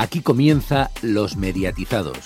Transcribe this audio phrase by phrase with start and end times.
[0.00, 2.16] Aquí comienza Los Mediatizados.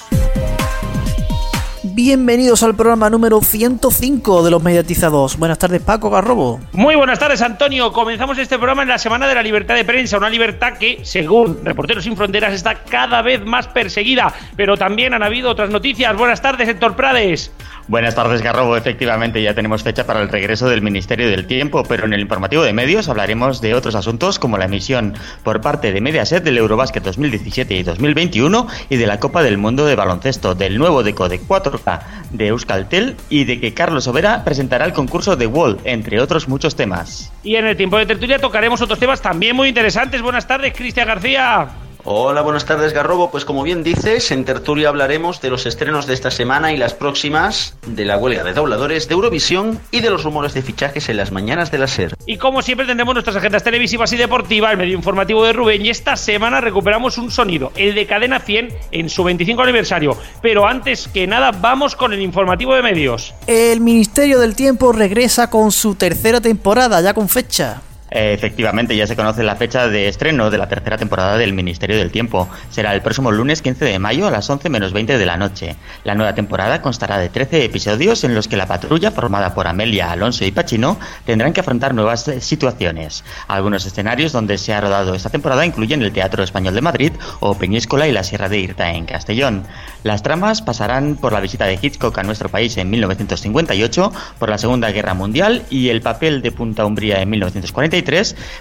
[1.82, 5.36] Bienvenidos al programa número 105 de los mediatizados.
[5.36, 6.60] Buenas tardes, Paco Garrobo.
[6.72, 7.92] Muy buenas tardes, Antonio.
[7.92, 11.64] Comenzamos este programa en la Semana de la Libertad de Prensa, una libertad que, según
[11.64, 14.32] Reporteros Sin Fronteras, está cada vez más perseguida.
[14.56, 16.16] Pero también han habido otras noticias.
[16.16, 17.52] Buenas tardes, Héctor Prades.
[17.86, 18.78] Buenas tardes, Garrobo.
[18.78, 22.62] Efectivamente, ya tenemos fecha para el regreso del Ministerio del Tiempo, pero en el informativo
[22.62, 27.02] de medios hablaremos de otros asuntos como la emisión por parte de Mediaset del Eurobásquet
[27.02, 32.00] 2017 y 2021 y de la Copa del Mundo de Baloncesto, del nuevo Decodec 4K
[32.30, 36.76] de Euskaltel y de que Carlos Overa presentará el concurso de Wall, entre otros muchos
[36.76, 37.32] temas.
[37.42, 40.22] Y en el tiempo de tertulia tocaremos otros temas también muy interesantes.
[40.22, 41.68] Buenas tardes, Cristian García.
[42.06, 43.30] Hola, buenas tardes Garrobo.
[43.30, 46.92] Pues como bien dices, en Tertulia hablaremos de los estrenos de esta semana y las
[46.92, 51.16] próximas, de la huelga de dobladores, de Eurovisión y de los rumores de fichajes en
[51.16, 52.14] las mañanas de la SER.
[52.26, 55.88] Y como siempre tendremos nuestras agendas televisivas y deportivas, el medio informativo de Rubén y
[55.88, 60.18] esta semana recuperamos un sonido, el de Cadena 100 en su 25 aniversario.
[60.42, 63.32] Pero antes que nada vamos con el informativo de medios.
[63.46, 67.80] El Ministerio del Tiempo regresa con su tercera temporada, ya con fecha.
[68.16, 72.12] Efectivamente, ya se conoce la fecha de estreno de la tercera temporada del Ministerio del
[72.12, 72.48] Tiempo.
[72.70, 75.74] Será el próximo lunes 15 de mayo a las 11 menos 20 de la noche.
[76.04, 80.12] La nueva temporada constará de 13 episodios en los que la patrulla, formada por Amelia,
[80.12, 83.24] Alonso y Pachino, tendrán que afrontar nuevas situaciones.
[83.48, 87.58] Algunos escenarios donde se ha rodado esta temporada incluyen el Teatro Español de Madrid o
[87.58, 89.64] Peñíscola y la Sierra de Irta en Castellón.
[90.04, 94.58] Las tramas pasarán por la visita de Hitchcock a nuestro país en 1958, por la
[94.58, 98.03] Segunda Guerra Mundial y el papel de Punta Umbría en 1943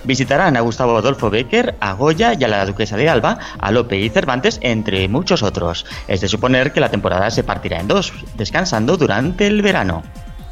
[0.03, 4.00] visitarán a Gustavo Adolfo Becker, a Goya y a la duquesa de Alba, a Lope
[4.00, 5.85] y Cervantes, entre muchos otros.
[6.08, 10.03] Es de suponer que la temporada se partirá en dos, descansando durante el verano.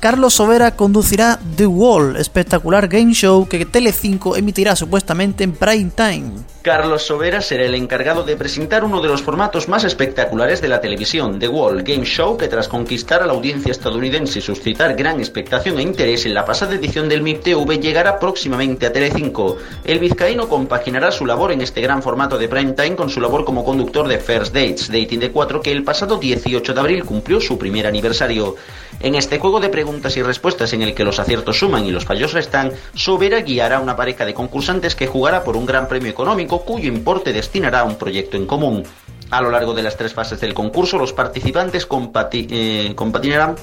[0.01, 6.31] Carlos Sobera conducirá The Wall, espectacular game show que Tele5 emitirá supuestamente en prime time.
[6.63, 10.81] Carlos Sobera será el encargado de presentar uno de los formatos más espectaculares de la
[10.81, 15.19] televisión, The Wall Game Show, que tras conquistar a la audiencia estadounidense y suscitar gran
[15.19, 19.55] expectación e interés en la pasada edición del MIP-TV, llegará próximamente a Tele5.
[19.83, 23.45] El vizcaíno compaginará su labor en este gran formato de prime time con su labor
[23.45, 27.39] como conductor de First Dates, Dating de 4, que el pasado 18 de abril cumplió
[27.39, 28.55] su primer aniversario.
[28.99, 32.05] En este juego de preguntas y respuestas en el que los aciertos suman y los
[32.05, 36.61] fallos restan, Sobera guiará una pareja de concursantes que jugará por un gran premio económico
[36.63, 38.83] cuyo importe destinará a un proyecto en común.
[39.31, 41.87] A lo largo de las tres fases del concurso, los participantes
[42.33, 42.93] eh,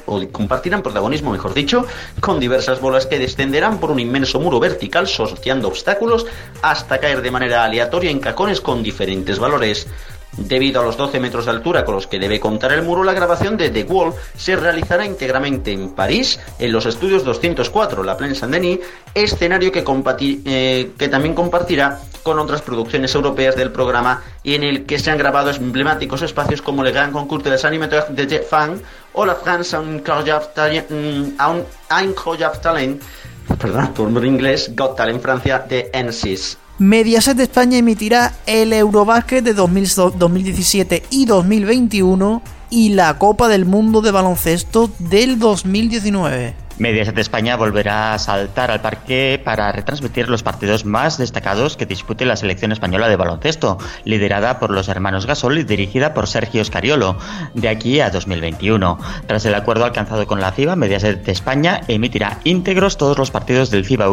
[0.06, 1.86] o compartirán protagonismo, mejor dicho,
[2.20, 6.26] con diversas bolas que descenderán por un inmenso muro vertical, sorteando obstáculos
[6.62, 9.86] hasta caer de manera aleatoria en cacones con diferentes valores.
[10.38, 13.12] Debido a los 12 metros de altura con los que debe contar el muro, la
[13.12, 18.36] grabación de The Wall se realizará íntegramente en París, en los estudios 204, La Plaine
[18.36, 18.78] Saint-Denis,
[19.14, 19.84] escenario que,
[20.44, 25.10] eh, que también compartirá con otras producciones europeas del programa y en el que se
[25.10, 28.80] han grabado emblemáticos espacios como Le Grand Concours de les Animateurs de Fan
[29.14, 30.48] o la France Incroyable
[32.62, 33.02] Talent,
[33.60, 36.67] perdón por inglés, Got Talent Francia de NSYS.
[36.78, 42.40] Mediaset de España emitirá el Eurobásquet de 2017 y 2021
[42.70, 46.67] y la Copa del Mundo de Baloncesto del 2019.
[46.78, 52.24] Mediaset España volverá a saltar al parque para retransmitir los partidos más destacados que dispute
[52.24, 57.18] la selección española de baloncesto, liderada por los hermanos Gasol y dirigida por Sergio Scariolo,
[57.54, 58.96] de aquí a 2021.
[59.26, 63.84] Tras el acuerdo alcanzado con la FIBA, Mediaset España emitirá íntegros todos los partidos del
[63.84, 64.06] FIBA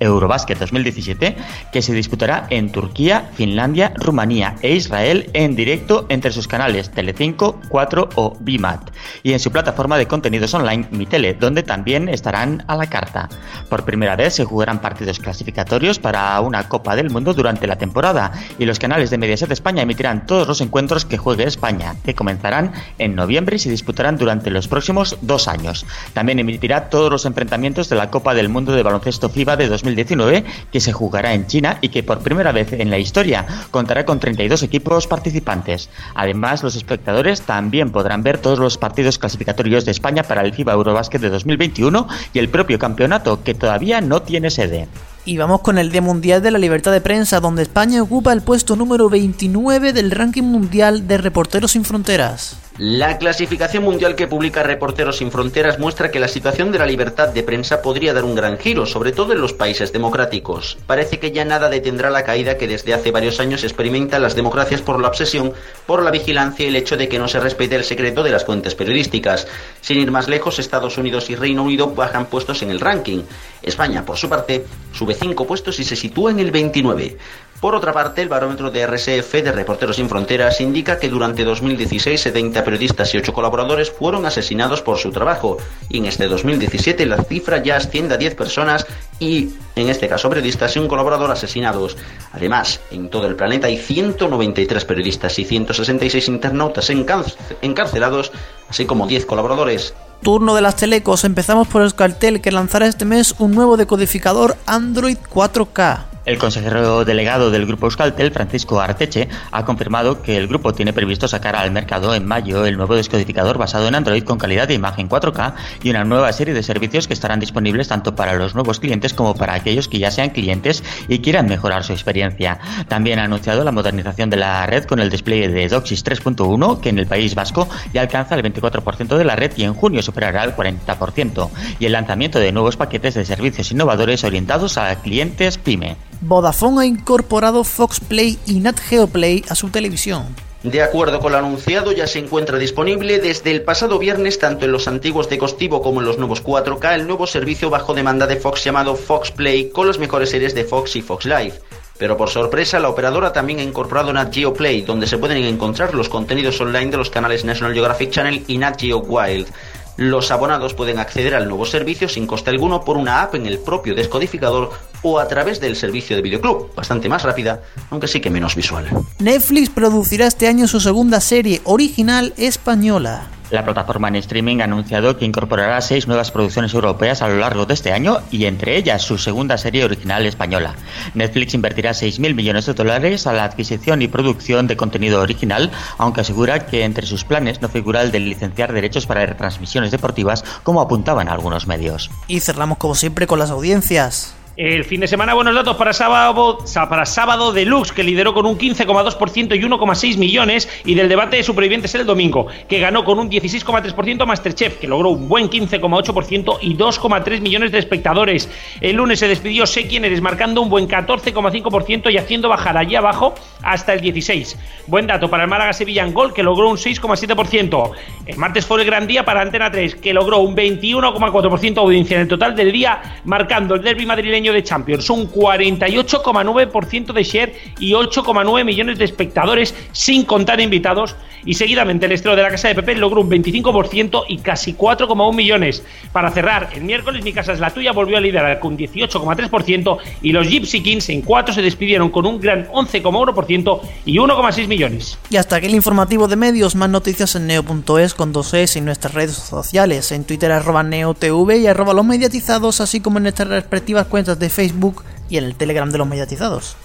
[0.00, 1.36] Eurobasket 2017
[1.72, 7.60] que se disputará en Turquía, Finlandia, Rumanía e Israel en directo entre sus canales Telecinco,
[7.70, 8.90] 4 o Bimat
[9.22, 13.28] y en su plataforma de contenidos online Mitele, donde también estarán a la carta.
[13.68, 18.32] Por primera vez se jugarán partidos clasificatorios para una Copa del Mundo durante la temporada
[18.58, 22.72] y los canales de Mediaset España emitirán todos los encuentros que juegue España, que comenzarán
[22.98, 25.86] en noviembre y se disputarán durante los próximos dos años.
[26.12, 30.44] También emitirá todos los enfrentamientos de la Copa del Mundo de Baloncesto FIBA de 2019
[30.72, 34.20] que se jugará en China y que por primera vez en la historia contará con
[34.20, 35.90] 32 equipos participantes.
[36.14, 40.72] Además, los espectadores también podrán ver todos los partidos clasificatorios de España para el FIBA
[40.72, 41.99] Eurobasket de 2021
[42.32, 44.88] y el propio campeonato, que todavía no tiene sede.
[45.24, 48.42] Y vamos con el Día Mundial de la Libertad de Prensa, donde España ocupa el
[48.42, 52.56] puesto número 29 del ranking mundial de Reporteros sin Fronteras.
[52.82, 57.28] La clasificación mundial que publica Reporteros sin Fronteras muestra que la situación de la libertad
[57.28, 60.78] de prensa podría dar un gran giro, sobre todo en los países democráticos.
[60.86, 64.80] Parece que ya nada detendrá la caída que desde hace varios años experimentan las democracias
[64.80, 65.52] por la obsesión,
[65.84, 68.46] por la vigilancia y el hecho de que no se respete el secreto de las
[68.46, 69.46] fuentes periodísticas.
[69.82, 73.24] Sin ir más lejos, Estados Unidos y Reino Unido bajan puestos en el ranking.
[73.60, 77.18] España, por su parte, sube cinco puestos y se sitúa en el 29.
[77.60, 82.18] Por otra parte, el barómetro de RSF de Reporteros Sin Fronteras indica que durante 2016
[82.18, 85.58] 70 periodistas y 8 colaboradores fueron asesinados por su trabajo
[85.90, 88.86] y en este 2017 la cifra ya asciende a 10 personas
[89.18, 91.98] y, en este caso, periodistas y un colaborador asesinados.
[92.32, 98.32] Además, en todo el planeta hay 193 periodistas y 166 internautas encarcelados,
[98.70, 99.92] así como 10 colaboradores
[100.22, 104.54] turno de las telecos, empezamos por el cartel que lanzará este mes un nuevo decodificador
[104.66, 106.09] Android 4K.
[106.26, 111.26] El consejero delegado del grupo Euskaltel, Francisco Arteche, ha confirmado que el grupo tiene previsto
[111.26, 115.08] sacar al mercado en mayo el nuevo descodificador basado en Android con calidad de imagen
[115.08, 119.14] 4K y una nueva serie de servicios que estarán disponibles tanto para los nuevos clientes
[119.14, 122.58] como para aquellos que ya sean clientes y quieran mejorar su experiencia.
[122.86, 126.90] También ha anunciado la modernización de la red con el despliegue de DOCSIS 3.1 que
[126.90, 130.44] en el País Vasco ya alcanza el 24% de la red y en junio superará
[130.44, 136.09] el 40% y el lanzamiento de nuevos paquetes de servicios innovadores orientados a clientes PyME.
[136.22, 140.36] Vodafone ha incorporado Fox Play y Nat Geo Play a su televisión.
[140.62, 144.72] De acuerdo con lo anunciado, ya se encuentra disponible desde el pasado viernes tanto en
[144.72, 148.36] los antiguos de Costivo como en los nuevos 4K el nuevo servicio bajo demanda de
[148.36, 151.54] Fox llamado Fox Play con las mejores series de Fox y Fox Live.
[151.96, 155.94] Pero por sorpresa, la operadora también ha incorporado Nat Geo Play, donde se pueden encontrar
[155.94, 159.48] los contenidos online de los canales National Geographic Channel y Nat Geo Wild.
[159.96, 163.58] Los abonados pueden acceder al nuevo servicio sin coste alguno por una app en el
[163.58, 164.70] propio descodificador
[165.02, 168.86] o a través del servicio de videoclub, bastante más rápida, aunque sí que menos visual.
[169.18, 173.28] Netflix producirá este año su segunda serie original española.
[173.50, 177.66] La plataforma en streaming ha anunciado que incorporará seis nuevas producciones europeas a lo largo
[177.66, 180.76] de este año y entre ellas su segunda serie original española.
[181.14, 186.20] Netflix invertirá 6.000 millones de dólares a la adquisición y producción de contenido original, aunque
[186.20, 190.80] asegura que entre sus planes no figura el de licenciar derechos para retransmisiones deportivas como
[190.80, 192.08] apuntaban algunos medios.
[192.28, 194.34] Y cerramos como siempre con las audiencias.
[194.62, 196.58] El fin de semana, buenos datos para sábado,
[196.90, 201.42] para sábado Deluxe, que lideró con un 15,2% y 1,6 millones, y del debate de
[201.42, 206.76] supervivientes el domingo, que ganó con un 16,3% Masterchef, que logró un buen 15,8% y
[206.76, 208.50] 2,3 millones de espectadores.
[208.82, 212.96] El lunes se despidió Sé quién eres, marcando un buen 14,5% y haciendo bajar allí
[212.96, 214.58] abajo hasta el 16.
[214.88, 217.92] Buen dato para el Málaga Sevilla en Gol, que logró un 6,7%.
[218.26, 222.16] El martes fue el gran día para Antena 3, que logró un 21,4% de audiencia
[222.16, 225.08] en el total del día, marcando el derby madrileño de Champions.
[225.10, 231.16] Un 48,9% de share y 8,9 millones de espectadores, sin contar invitados.
[231.44, 235.34] Y seguidamente el estreno de la Casa de Pepe logró un 25% y casi 4,1
[235.34, 235.82] millones.
[236.12, 240.32] Para cerrar, el miércoles Mi Casa es la Tuya volvió a liderar con 18,3% y
[240.32, 245.18] los Gypsy Kings en 4 se despidieron con un gran 11,1% y 1,6 millones.
[245.30, 249.14] Y hasta aquí el informativo de medios, más noticias en neo.es con 2es en nuestras
[249.14, 254.06] redes sociales, en Twitter arroba neotv y arroba los mediatizados, así como en nuestras respectivas
[254.06, 256.76] cuentas de Facebook y en el Telegram de los mediatizados.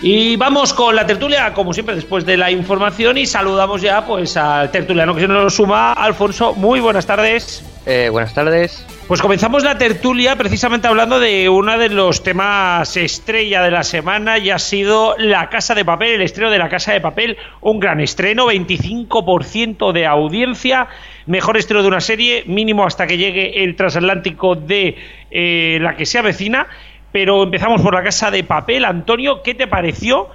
[0.00, 4.36] Y vamos con la tertulia, como siempre, después de la información y saludamos ya pues
[4.36, 6.54] al tertuliano que se nos suma, Alfonso.
[6.54, 7.64] Muy buenas tardes.
[7.90, 8.86] Eh, buenas tardes.
[9.06, 14.36] Pues comenzamos la tertulia precisamente hablando de uno de los temas estrella de la semana
[14.36, 17.80] y ha sido La Casa de Papel, el estreno de La Casa de Papel, un
[17.80, 20.88] gran estreno, 25% de audiencia,
[21.24, 24.94] mejor estreno de una serie, mínimo hasta que llegue el transatlántico de
[25.30, 26.66] eh, la que se avecina,
[27.10, 28.84] pero empezamos por La Casa de Papel.
[28.84, 30.28] Antonio, ¿qué te pareció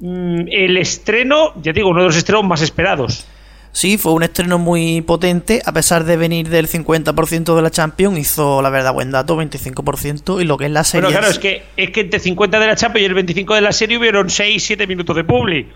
[0.00, 3.28] mm, el estreno, ya digo, uno de los estrenos más esperados?
[3.72, 8.18] Sí, fue un estreno muy potente, a pesar de venir del 50% de la Champions,
[8.18, 11.06] hizo la verdad buen dato, 25%, y lo que es la serie...
[11.06, 13.60] Bueno, claro, es que, es que entre 50 de la Champions y el 25 de
[13.62, 15.68] la serie hubieron 6-7 minutos de publi.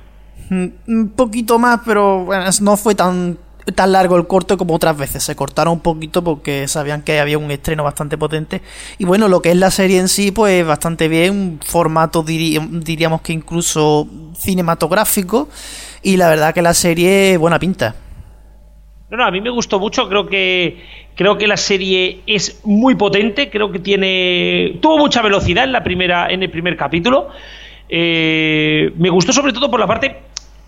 [0.51, 3.39] Mm, un poquito más, pero bueno, no fue tan,
[3.75, 5.25] tan largo el corto como otras veces.
[5.25, 8.63] Se cortaron un poquito porque sabían que había un estreno bastante potente.
[8.99, 11.33] Y bueno, lo que es la serie en sí, pues bastante bien.
[11.33, 14.07] Un formato, diríamos que incluso
[14.39, 15.49] cinematográfico.
[16.03, 17.95] Y la verdad que la serie, buena pinta.
[19.11, 20.83] No, no, a mí me gustó mucho, creo que
[21.15, 25.85] creo que la serie es muy potente, creo que tiene tuvo mucha velocidad en la
[25.85, 27.29] primera en el primer capítulo.
[27.89, 30.17] Eh, me gustó sobre todo por la parte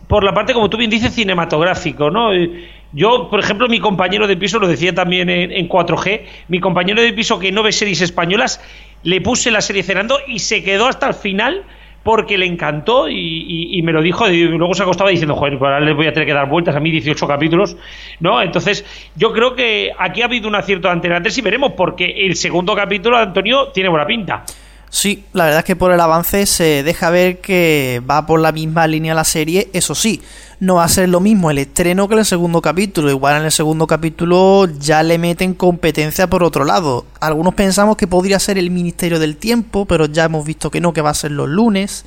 [0.06, 2.32] por la parte como tú bien dices cinematográfico, ¿no?
[2.32, 6.60] Eh, yo, por ejemplo, mi compañero de piso lo decía también en, en 4G, mi
[6.60, 8.62] compañero de piso que no ve series españolas,
[9.02, 11.64] le puse la serie cenando y se quedó hasta el final
[12.08, 15.80] porque le encantó y, me lo dijo y luego se acostaba diciendo, joder, pues ahora
[15.84, 17.76] le voy a tener que dar vueltas a mí 18 capítulos,
[18.20, 18.40] ¿no?
[18.40, 18.82] Entonces,
[19.14, 22.34] yo creo que aquí ha habido un acierto de Antena 3 y veremos, porque el
[22.36, 24.42] segundo capítulo, Antonio, tiene buena pinta.
[24.90, 28.52] Sí, la verdad es que por el avance se deja ver que va por la
[28.52, 30.22] misma línea la serie, eso sí,
[30.60, 33.52] no va a ser lo mismo el estreno que el segundo capítulo, igual en el
[33.52, 37.04] segundo capítulo ya le meten competencia por otro lado.
[37.20, 40.92] Algunos pensamos que podría ser el Ministerio del Tiempo, pero ya hemos visto que no,
[40.92, 42.06] que va a ser los lunes,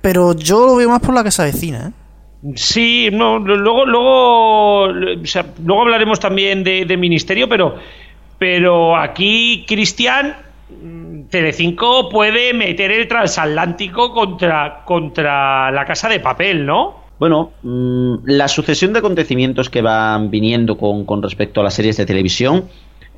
[0.00, 1.92] pero yo lo veo más por la que se avecina, ¿eh?
[2.54, 7.74] Sí, no, luego, luego, luego hablaremos también de, de ministerio, pero,
[8.38, 10.36] pero aquí Cristian
[11.30, 17.08] Telecinco puede meter el transatlántico contra, contra la casa de papel, ¿no?
[17.18, 21.96] Bueno, mm, la sucesión de acontecimientos que van viniendo con, con respecto a las series
[21.96, 22.68] de televisión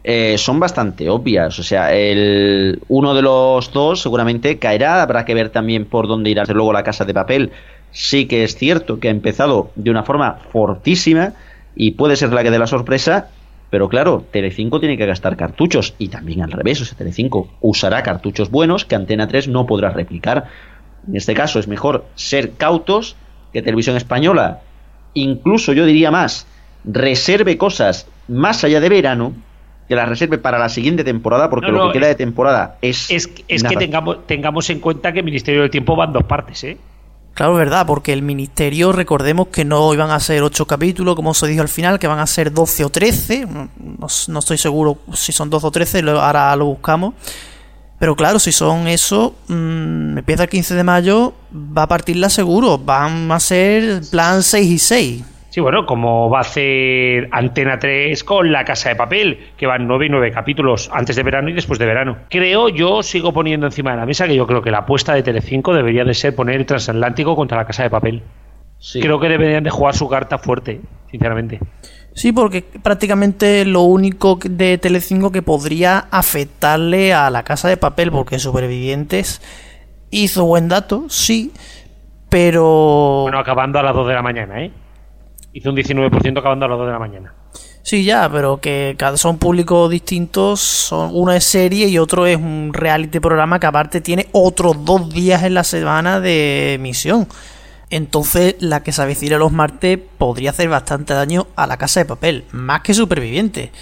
[0.03, 1.59] eh, son bastante obvias.
[1.59, 5.03] O sea, el, uno de los dos seguramente caerá.
[5.03, 7.53] Habrá que ver también por dónde irá luego la casa de papel.
[7.91, 11.35] Sí que es cierto que ha empezado de una forma fortísima
[11.75, 13.29] y puede ser la que dé la sorpresa
[13.71, 18.03] pero claro, Telecinco tiene que gastar cartuchos y también al revés, o sea, Telecinco usará
[18.03, 20.49] cartuchos buenos que Antena 3 no podrá replicar.
[21.09, 23.17] En este caso es mejor ser cautos
[23.53, 24.61] que Televisión Española,
[25.15, 26.47] incluso yo diría más,
[26.85, 29.33] reserve cosas más allá de verano,
[29.89, 33.11] que las reserve para la siguiente temporada, porque lo que queda de temporada es...
[33.11, 36.25] Es, es que tengamos, tengamos en cuenta que el Ministerio del Tiempo va en dos
[36.25, 36.77] partes, ¿eh?
[37.41, 41.33] Claro, es verdad, porque el ministerio, recordemos que no iban a ser 8 capítulos, como
[41.33, 43.49] se dijo al final, que van a ser 12 o 13.
[44.29, 47.15] No, estoy seguro si son 12 o 13, ahora lo buscamos.
[47.99, 52.77] Pero claro, si son eso, mmm, empieza el 15 de mayo, va a partirla seguro.
[52.77, 55.25] Van a ser plan 6 y 6.
[55.51, 59.89] Sí, bueno, como va a hacer Antena 3 con La Casa de Papel, que van
[59.89, 62.19] nueve y nueve capítulos antes de verano y después de verano.
[62.31, 65.25] Creo, yo sigo poniendo encima de la mesa que yo creo que la apuesta de
[65.25, 68.23] Telecinco debería de ser poner el transatlántico contra La Casa de Papel.
[68.93, 70.81] Creo que deberían de jugar su carta fuerte,
[71.11, 71.59] sinceramente.
[72.15, 78.13] Sí, porque prácticamente lo único de Telecinco que podría afectarle a La Casa de Papel,
[78.13, 79.43] porque Supervivientes
[80.11, 81.53] hizo buen dato, sí,
[82.29, 83.23] pero...
[83.23, 84.71] Bueno, acabando a las 2 de la mañana, ¿eh?
[85.53, 87.35] Hizo un 19% acabando a las 2 de la mañana.
[87.83, 90.61] Sí, ya, pero que son públicos distintos.
[90.61, 95.13] Son, uno es serie y otro es un reality programa que aparte tiene otros dos
[95.13, 97.27] días en la semana de emisión.
[97.89, 102.07] Entonces, la que se avecina los martes podría hacer bastante daño a la casa de
[102.07, 103.73] papel, más que superviviente.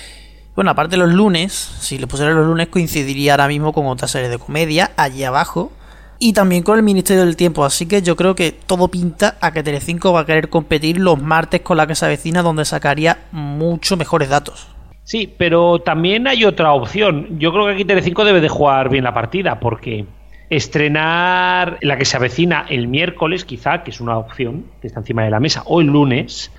[0.55, 4.31] Bueno, aparte los lunes, si le pusiera los lunes, coincidiría ahora mismo con otra serie
[4.31, 5.71] de comedia, allí abajo,
[6.19, 7.65] y también con el Ministerio del Tiempo.
[7.65, 11.21] Así que yo creo que todo pinta a que Telecinco va a querer competir los
[11.21, 14.69] martes con la que se avecina, donde sacaría mucho mejores datos.
[15.05, 17.39] Sí, pero también hay otra opción.
[17.39, 20.05] Yo creo que aquí Telecinco debe de jugar bien la partida, porque
[20.51, 25.25] estrenar la que se avecina el miércoles, quizá, que es una opción que está encima
[25.25, 26.53] de la mesa, o el lunes.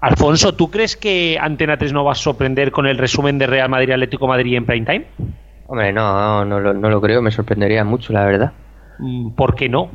[0.00, 3.70] Alfonso, ¿tú crees que Antena 3 no va a sorprender con el resumen de Real
[3.70, 5.06] Madrid Atlético Madrid en prime time?
[5.68, 8.52] Hombre, no, no, no lo creo, me sorprendería mucho, la verdad.
[8.98, 9.90] Mm, ¿por qué no?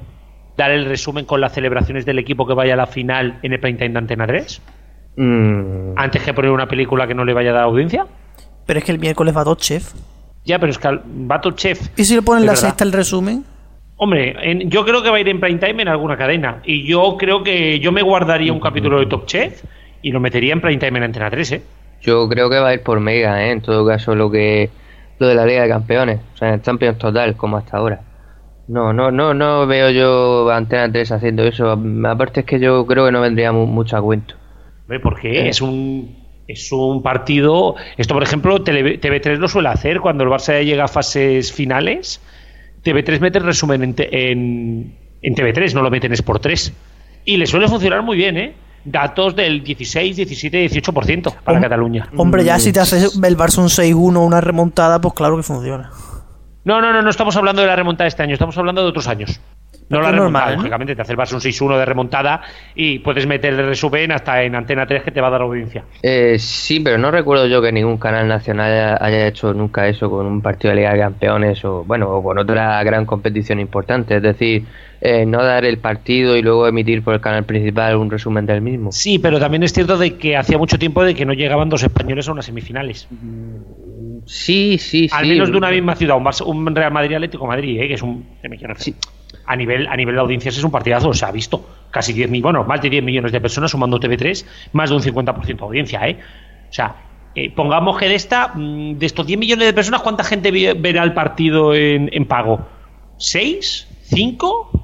[0.57, 3.59] ¿Dar el resumen con las celebraciones del equipo que vaya a la final en el
[3.59, 4.61] prime time de Antena 3?
[5.17, 5.93] Mm.
[5.97, 8.05] Antes que poner una película que no le vaya a dar audiencia.
[8.65, 9.93] Pero es que el miércoles va Chef.
[10.45, 11.89] Ya, pero es que va Chef.
[11.97, 13.45] ¿Y si le ponen la sexta el resumen?
[13.97, 16.61] Hombre, yo creo que va a ir en prime time en alguna cadena.
[16.65, 19.63] Y yo creo que yo me guardaría un capítulo de Top Chef
[20.01, 21.61] y lo metería en prime time en Antena 3, ¿eh?
[22.01, 23.51] Yo creo que va a ir por Mega, ¿eh?
[23.51, 24.71] En todo caso, lo que
[25.19, 26.19] lo de la Liga de Campeones.
[26.33, 28.01] O sea, en el Champions total, como hasta ahora.
[28.71, 31.77] No, no, no, no veo yo Antena 3 haciendo eso.
[32.05, 34.35] Aparte es que yo creo que no vendría mucho a cuento.
[35.03, 35.49] ¿Por qué?
[35.49, 36.15] Es un
[36.47, 37.75] es un partido.
[37.97, 42.21] Esto, por ejemplo, TV3 lo suele hacer cuando el Barça llega a fases finales.
[42.85, 46.71] TV3 mete el resumen en, en, TV3, no lo meten es por 3.
[47.25, 48.53] Y le suele funcionar muy bien, ¿eh?
[48.85, 52.09] Datos del 16, 17, 18% para Cataluña.
[52.15, 55.91] Hombre, ya si te hace el Barça un 6-1, una remontada, pues claro que funciona.
[56.63, 58.89] No, no, no, no estamos hablando de la remontada de este año, estamos hablando de
[58.89, 59.39] otros años.
[59.91, 60.55] No la remontada, ¿eh?
[60.55, 62.41] lógicamente, te hace el un 6-1 de remontada
[62.75, 65.83] y puedes meter el resumen hasta en Antena 3 que te va a dar audiencia.
[66.01, 70.25] Eh, sí, pero no recuerdo yo que ningún canal nacional haya hecho nunca eso con
[70.25, 74.15] un partido de Liga de Campeones o, bueno, o con otra gran competición importante.
[74.15, 74.63] Es decir,
[75.01, 78.61] eh, no dar el partido y luego emitir por el canal principal un resumen del
[78.61, 78.93] mismo.
[78.93, 81.83] Sí, pero también es cierto de que hacía mucho tiempo de que no llegaban dos
[81.83, 83.09] españoles a unas semifinales.
[84.25, 87.87] Sí, sí, Al menos de una misma ciudad, un, Real Madrid Atlético Madrid, ¿eh?
[87.87, 88.25] que es un.
[89.45, 91.65] A nivel, a nivel de audiencias es un partidazo, se ha visto.
[91.89, 95.01] Casi 10 millones, bueno, más de 10 millones de personas sumando TV3, más de un
[95.01, 96.19] 50% de audiencia, ¿eh?
[96.69, 96.95] O sea,
[97.35, 101.03] eh, pongamos que de esta, mm, de estos 10 millones de personas, ¿cuánta gente verá
[101.03, 102.67] el partido en, en pago?
[103.17, 103.87] ¿6?
[104.09, 104.79] ¿5?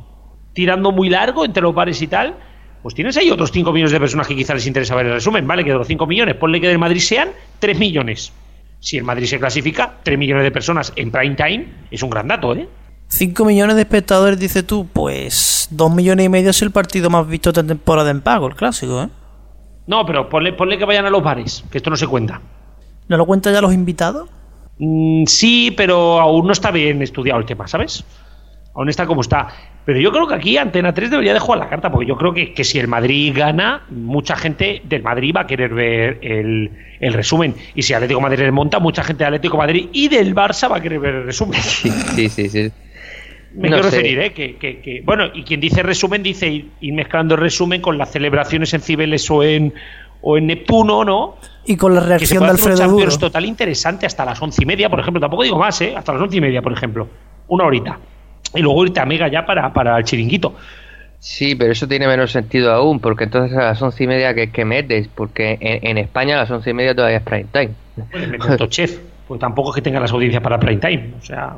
[0.53, 2.35] Tirando muy largo entre los bares y tal.
[2.81, 5.45] Pues tienes ahí otros 5 millones de personas que quizás les interesa ver el resumen,
[5.47, 5.63] ¿vale?
[5.63, 7.29] Que de los 5 millones, ponle que del Madrid sean
[7.59, 8.33] 3 millones
[8.79, 12.27] si el Madrid se clasifica, 3 millones de personas en prime time es un gran
[12.27, 12.67] dato, ¿eh?
[13.09, 17.27] 5 millones de espectadores, dice tú, pues 2 millones y medio es el partido más
[17.27, 19.09] visto de temporada en pago, el clásico, ¿eh?
[19.87, 22.41] No, pero ponle, ponle que vayan a los bares, que esto no se cuenta.
[23.07, 24.29] ¿No lo cuentan ya los invitados?
[24.79, 28.03] Mm, sí, pero aún no está bien estudiado el tema, ¿sabes?
[28.77, 29.47] Aún está como está.
[29.85, 32.31] Pero yo creo que aquí Antena 3 debería de jugar la carta, porque yo creo
[32.33, 36.71] que, que si el Madrid gana, mucha gente del Madrid va a querer ver el,
[36.99, 37.55] el resumen.
[37.73, 40.69] Y si Atlético de Madrid remonta, mucha gente de Atlético de Madrid y del Barça
[40.69, 41.59] va a querer ver el resumen.
[41.61, 42.49] Sí, sí, sí.
[42.49, 42.71] sí.
[43.55, 43.95] Me No quiero sé.
[43.97, 44.33] referir, ¿eh?
[44.33, 47.97] Que, que- que- bueno, y quien dice resumen dice ir, ir mezclando el resumen con
[47.97, 49.73] las celebraciones en Cibeles o en,
[50.21, 51.37] o en Neptuno, ¿no?
[51.65, 53.17] Y con la Que se reacción puede de Alfredo Duro.
[53.17, 55.19] total interesante hasta las once y media, por ejemplo.
[55.19, 55.95] Tampoco digo más, ¿eh?
[55.97, 57.07] Hasta las once y media, por ejemplo.
[57.47, 57.97] Una horita.
[58.53, 60.55] Y luego irte a Mega ya para, para el chiringuito.
[61.19, 64.51] Sí, pero eso tiene menos sentido aún, porque entonces a las once y media que,
[64.51, 67.71] que metes, porque en, en España a las once y media todavía es prime time.
[68.27, 68.99] Meter Top Chef.
[69.27, 71.13] Pues tampoco es que tenga las audiencias para prime time.
[71.19, 71.55] O sea.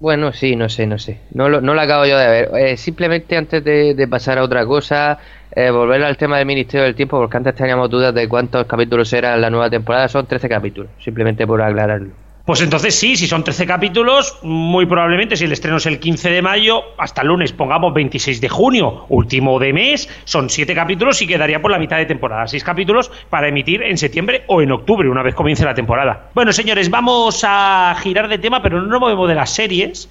[0.00, 1.20] Bueno, sí, no sé, no sé.
[1.32, 2.50] No lo, no lo acabo yo de ver.
[2.56, 5.18] Eh, simplemente antes de, de pasar a otra cosa,
[5.52, 9.12] eh, volver al tema del Ministerio del Tiempo, porque antes teníamos dudas de cuántos capítulos
[9.12, 10.08] eran la nueva temporada.
[10.08, 12.10] Son 13 capítulos, simplemente por aclararlo.
[12.48, 16.30] Pues entonces sí, si son 13 capítulos, muy probablemente si el estreno es el 15
[16.30, 21.20] de mayo, hasta el lunes pongamos 26 de junio, último de mes, son 7 capítulos
[21.20, 22.46] y quedaría por la mitad de temporada.
[22.46, 26.30] 6 capítulos para emitir en septiembre o en octubre, una vez comience la temporada.
[26.34, 30.08] Bueno, señores, vamos a girar de tema, pero no nos movemos de las series,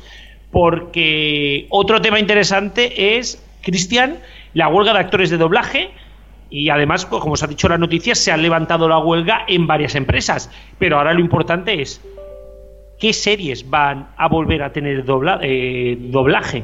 [0.51, 4.19] porque otro tema interesante es, Cristian,
[4.53, 5.89] la huelga de actores de doblaje.
[6.51, 9.43] Y además, pues, como os ha dicho en las noticias, se ha levantado la huelga
[9.47, 10.51] en varias empresas.
[10.77, 11.99] Pero ahora lo importante es
[12.99, 16.63] qué series van a volver a tener dobla- eh, doblaje.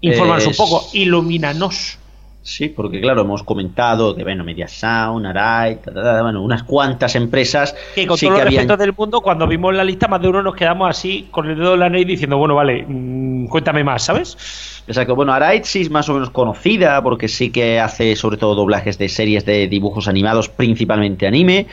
[0.00, 1.98] Infórmanos un Es- poco, ilumínanos.
[2.42, 6.62] Sí, porque claro, hemos comentado de bueno, Media Sound, Arai, ta, ta, ta, bueno, unas
[6.62, 10.06] cuantas empresas Que con sí todos que los habían del mundo, cuando vimos la lista,
[10.06, 12.84] más de uno nos quedamos así con el dedo en la nariz diciendo, bueno, vale,
[12.86, 14.82] mm, cuéntame más, ¿sabes?
[14.86, 18.54] Exacto, bueno, Arait sí es más o menos conocida porque sí que hace sobre todo
[18.54, 21.66] doblajes de series de dibujos animados, principalmente anime,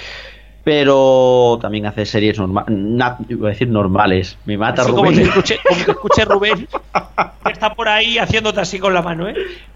[0.64, 2.68] pero también hace series normales,
[3.30, 5.24] iba a decir normales, me mata Así como Rubén.
[5.24, 6.68] te como te escuché Rubén,
[7.46, 9.36] que está por ahí haciéndote así con la mano, ¿eh?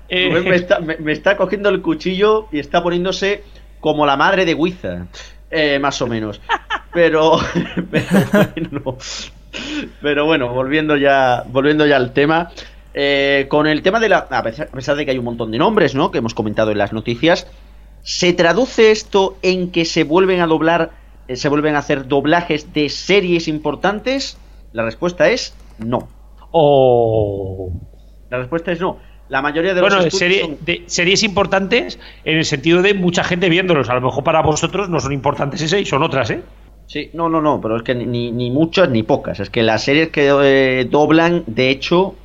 [0.10, 3.44] Eh, Rubén me, está, me- me está cogiendo el cuchillo y está poniéndose
[3.80, 5.08] como la madre de Wiza,
[5.52, 6.40] eh, más o menos.
[6.94, 7.38] Pero,
[7.92, 8.10] pero
[8.44, 8.98] bueno,
[10.02, 12.50] pero bueno, volviendo ya, volviendo ya al tema.
[12.94, 14.20] eh, con el tema de la.
[14.30, 16.10] A pesar de que hay un montón de nombres, ¿no?
[16.12, 17.46] Que hemos comentado en las noticias.
[18.10, 20.92] ¿Se traduce esto en que se vuelven a doblar,
[21.28, 24.38] eh, se vuelven a hacer doblajes de series importantes?
[24.72, 26.08] La respuesta es no.
[26.52, 27.70] o
[28.30, 28.98] La respuesta es no.
[29.28, 32.94] La mayoría de bueno, de, estudios serie- son- de series importantes en el sentido de
[32.94, 33.90] mucha gente viéndolos.
[33.90, 36.42] A lo mejor para vosotros no son importantes ese y son otras, ¿eh?
[36.86, 39.42] Sí, no, no, no, pero es que ni, ni muchas ni pocas.
[39.42, 42.16] Es que las series que eh, doblan, de hecho,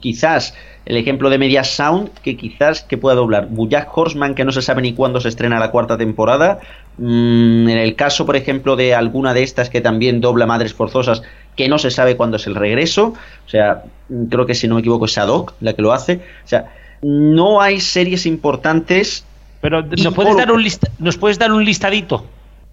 [0.00, 0.54] quizás
[0.86, 3.48] el ejemplo de Media Sound, que quizás que pueda doblar.
[3.48, 6.60] Bujack Horseman, que no se sabe ni cuándo se estrena la cuarta temporada.
[6.96, 11.22] Mm, en el caso, por ejemplo, de alguna de estas que también dobla Madres Forzosas,
[11.56, 13.14] que no se sabe cuándo es el regreso.
[13.46, 16.20] O sea, mm, creo que si no me equivoco es Sadok la que lo hace.
[16.44, 19.24] O sea, no hay series importantes
[19.60, 22.24] Pero ¿nos puedes, por- dar un lista- ¿nos puedes dar un listadito?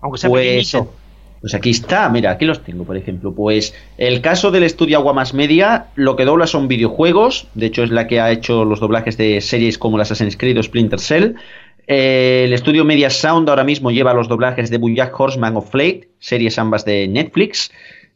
[0.01, 0.93] Aunque sea Pues, pequeñito.
[1.45, 3.31] Pues aquí está, mira, aquí los tengo, por ejemplo.
[3.35, 7.83] Pues el caso del estudio Agua Más Media, lo que dobla son videojuegos, de hecho
[7.83, 10.99] es la que ha hecho los doblajes de series como las Assassin's Creed o Splinter
[10.99, 11.33] Cell.
[11.85, 16.09] Eh, el estudio Media Sound ahora mismo lleva los doblajes de Bojack Horseman of Flate,
[16.17, 17.71] series ambas de Netflix.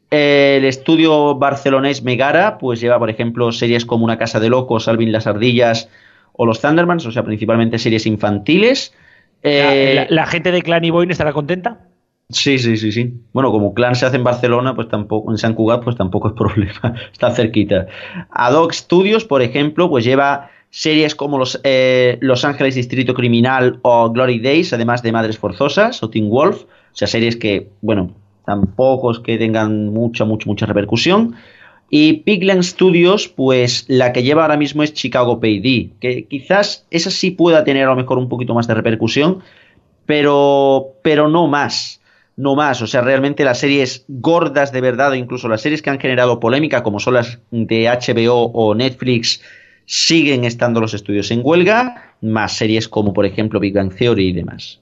[0.09, 4.87] Eh, el estudio barcelonés Megara, pues lleva, por ejemplo, series como Una Casa de Locos,
[4.87, 5.87] Alvin las Ardillas
[6.33, 8.91] o Los Thundermans, o sea, principalmente series infantiles.
[9.43, 11.81] La, Eh, la- la gente de Clan y Boyne estará contenta.
[12.31, 13.11] Sí, sí, sí, sí.
[13.33, 16.33] Bueno, como Clan se hace en Barcelona, pues tampoco, en San Cugat, pues tampoco es
[16.37, 16.93] problema.
[17.11, 17.87] Está cerquita.
[18.29, 24.11] Adoc Studios, por ejemplo, pues lleva series como Los, eh, Los Ángeles Distrito Criminal o
[24.11, 26.63] Glory Days, además de Madres Forzosas o Teen Wolf.
[26.65, 28.13] O sea, series que, bueno,
[28.45, 31.35] tampoco es que tengan mucha, mucha, mucha repercusión.
[31.89, 37.09] Y Pigland Studios, pues la que lleva ahora mismo es Chicago PD, que quizás esa
[37.09, 39.39] sí pueda tener a lo mejor un poquito más de repercusión,
[40.05, 41.98] pero, pero no más.
[42.39, 42.81] No más.
[42.81, 46.39] O sea, realmente las series gordas de verdad, o incluso las series que han generado
[46.39, 49.41] polémica, como son las de HBO o Netflix,
[49.85, 54.31] siguen estando los estudios en huelga, más series como por ejemplo Big Bang Theory y
[54.31, 54.79] demás.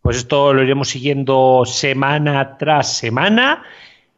[0.00, 3.64] Pues esto lo iremos siguiendo semana tras semana.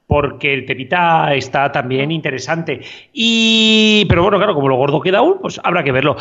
[0.07, 2.83] Porque el temita está también interesante.
[3.15, 4.05] Y.
[4.11, 6.17] Pero bueno, claro, como lo gordo queda aún, pues habrá que verlo.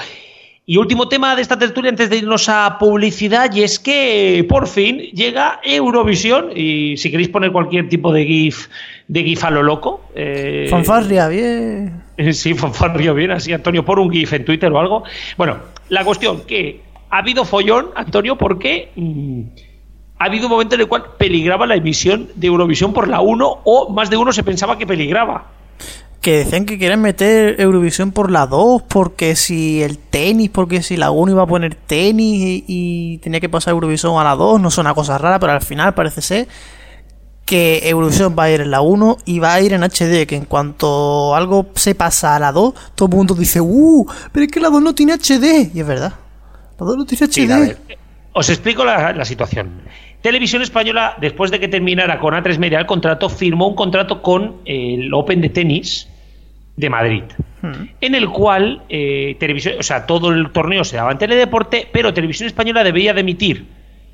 [0.65, 4.67] Y último tema de esta tertulia antes de irnos a publicidad, y es que por
[4.67, 6.51] fin llega Eurovisión.
[6.55, 8.67] Y si queréis poner cualquier tipo de GIF,
[9.09, 10.01] de GIF a lo loco.
[10.15, 12.03] eh, Fanfarria, bien.
[12.31, 15.03] Sí, fanfarrió bien así, Antonio, por un GIF en Twitter o algo.
[15.35, 15.57] Bueno,
[15.89, 19.41] la cuestión que ha habido follón, Antonio, porque mm,
[20.19, 23.61] ha habido un momento en el cual peligraba la emisión de Eurovisión por la 1
[23.65, 25.47] o más de uno se pensaba que peligraba.
[26.23, 30.95] Que decían que quieren meter Eurovisión por la 2, porque si el tenis, porque si
[30.95, 34.61] la 1 iba a poner tenis y, y tenía que pasar Eurovisión a la 2,
[34.61, 36.47] no son una cosa rara, pero al final parece ser
[37.45, 40.37] que Eurovisión va a ir en la 1 y va a ir en HD, que
[40.37, 44.05] en cuanto algo se pasa a la 2, todo el mundo dice, ¡uh!
[44.31, 45.71] Pero es que la 2 no tiene HD.
[45.75, 46.13] Y es verdad.
[46.79, 47.75] La 2 no tiene Sí, HD.
[48.31, 49.81] os explico la, la situación.
[50.21, 54.61] Televisión Española, después de que terminara con A3 Media el contrato, firmó un contrato con
[54.63, 56.07] el Open de tenis
[56.75, 57.23] de Madrid,
[58.01, 62.13] en el cual eh, televisión, o sea, todo el torneo se daba en Teledeporte, pero
[62.13, 63.65] Televisión Española debía de emitir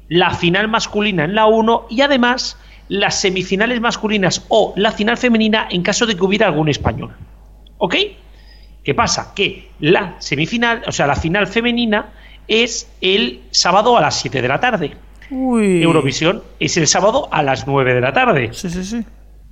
[0.09, 2.57] la final masculina en la 1 y además
[2.89, 7.15] las semifinales masculinas o la final femenina en caso de que hubiera algún español.
[7.77, 7.95] ¿Ok?
[8.83, 9.33] ¿Qué pasa?
[9.35, 12.09] Que la semifinal, o sea, la final femenina
[12.47, 14.97] es el sábado a las 7 de la tarde.
[15.29, 15.83] Uy.
[15.83, 18.49] Eurovisión es el sábado a las 9 de la tarde.
[18.51, 19.05] Sí, sí, sí.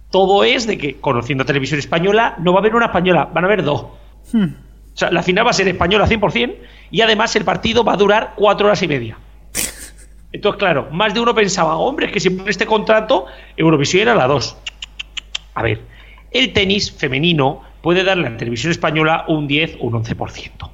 [0.10, 3.48] Todo es de que, conociendo televisión española, no va a haber una española, van a
[3.48, 3.88] haber dos.
[4.32, 4.46] Hmm.
[4.46, 6.56] O sea, la final va a ser española 100%
[6.90, 9.18] y además el partido va a durar cuatro horas y media.
[10.32, 14.16] Entonces, claro, más de uno pensaba, hombre, es que si pone este contrato, Eurovisión era
[14.16, 14.58] la 2.
[15.54, 15.82] A ver,
[16.32, 20.70] el tenis femenino puede darle a la televisión española un 10 o un 11%.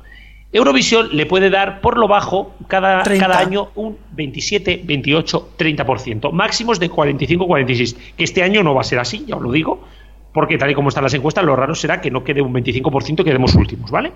[0.54, 3.28] Eurovisión le puede dar por lo bajo cada, 30.
[3.28, 6.32] cada año un 27, 28, 30%.
[6.32, 8.13] Máximos de 45, 46.
[8.16, 9.84] Que este año no va a ser así, ya os lo digo.
[10.32, 13.22] Porque tal y como están las encuestas, lo raro será que no quede un 25%
[13.22, 14.12] y quedemos últimos, ¿vale?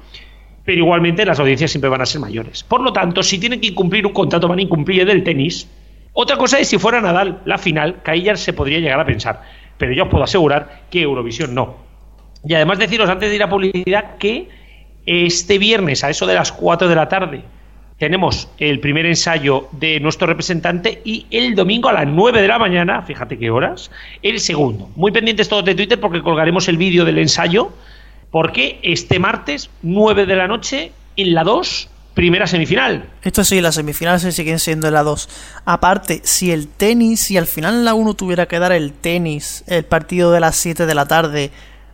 [0.64, 2.64] Pero igualmente las audiencias siempre van a ser mayores.
[2.64, 5.68] Por lo tanto, si tienen que incumplir un contrato van a incumplir el del tenis.
[6.14, 9.06] Otra cosa es si fuera Nadal la final, que ahí ya se podría llegar a
[9.06, 9.42] pensar.
[9.78, 11.78] Pero yo os puedo asegurar que Eurovisión no.
[12.44, 14.50] Y además deciros antes de ir a publicidad que
[15.08, 17.44] este viernes a eso de las 4 de la tarde
[17.98, 22.60] tenemos el primer ensayo de nuestro representante y el domingo a las 9 de la
[22.60, 23.90] mañana, fíjate qué horas,
[24.22, 24.90] el segundo.
[24.96, 27.72] Muy pendientes todos de Twitter porque colgaremos el vídeo del ensayo
[28.30, 33.10] porque este martes 9 de la noche en la 2, primera semifinal.
[33.24, 35.62] Esto sí, las semifinales se siguen siendo en la 2.
[35.66, 39.64] Aparte, si el tenis, si al final en la 1 tuviera que dar el tenis,
[39.66, 41.50] el partido de las 7 de la tarde,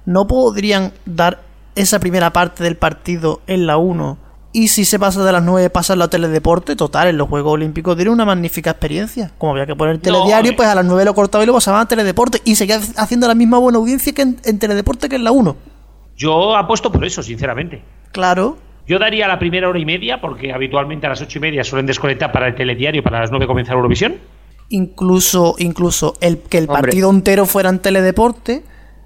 [0.05, 4.17] ¿no podrían dar esa primera parte del partido en la 1?
[4.55, 7.95] Y si se pasa de las 9, pasa la teledeporte, total, en los Juegos Olímpicos
[7.95, 9.31] tiene una magnífica experiencia.
[9.39, 10.53] Como había que poner telediario, eh.
[10.55, 12.39] pues a las 9 lo cortaba y lo pasaba a teledeporte.
[12.45, 15.55] Y seguía haciendo la misma buena audiencia que en, en teledeporte que en la 1.
[16.15, 17.81] Yo apuesto por eso, sinceramente.
[18.11, 18.57] Claro.
[18.85, 21.87] Yo daría la primera hora y media, porque habitualmente a las ocho y media suelen
[21.87, 24.17] desconectar para el telediario, para las nueve comenzar Eurovisión.
[24.69, 26.81] incluso incluso el que el Hombre.
[26.81, 28.63] partido entero fuera en teledeporte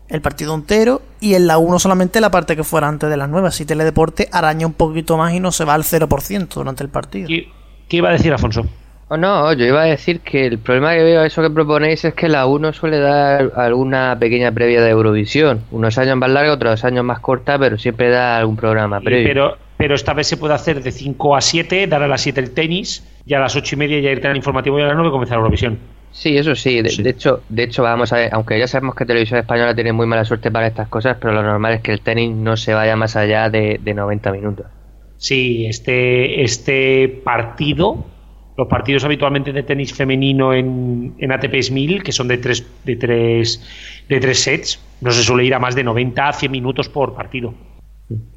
[0.09, 3.29] el partido entero y en la 1 solamente la parte que fuera antes de las
[3.29, 6.89] 9 así teledeporte araña un poquito más y no se va al 0% durante el
[6.89, 7.49] partido ¿Qué,
[7.87, 8.65] qué iba a decir Afonso?
[9.09, 12.03] Oh, no, yo iba a decir que el problema que veo a eso que proponéis
[12.03, 15.61] es que la 1 suele dar alguna pequeña previa de Eurovisión.
[15.71, 19.25] Unos años más larga, otros años más corta, pero siempre da algún programa previo.
[19.25, 22.41] pero, pero esta vez se puede hacer de 5 a 7, dar a las 7
[22.41, 24.95] el tenis, y a las ocho y media ya irte al informativo y a las
[24.95, 25.79] 9 comenzar Eurovisión.
[26.11, 26.81] Sí, eso sí.
[26.81, 27.03] De, Sí.
[27.03, 30.07] de hecho, de hecho, vamos a ver, aunque ya sabemos que Televisión Española tiene muy
[30.07, 32.95] mala suerte para estas cosas, pero lo normal es que el tenis no se vaya
[32.95, 34.65] más allá de, de 90 minutos.
[35.17, 38.05] Sí, este, este partido,
[38.57, 42.95] los partidos habitualmente de tenis femenino en, en ATP 1000, que son de tres, de,
[42.95, 43.61] tres,
[44.09, 47.13] de tres sets, no se suele ir a más de 90 a 100 minutos por
[47.15, 47.53] partido.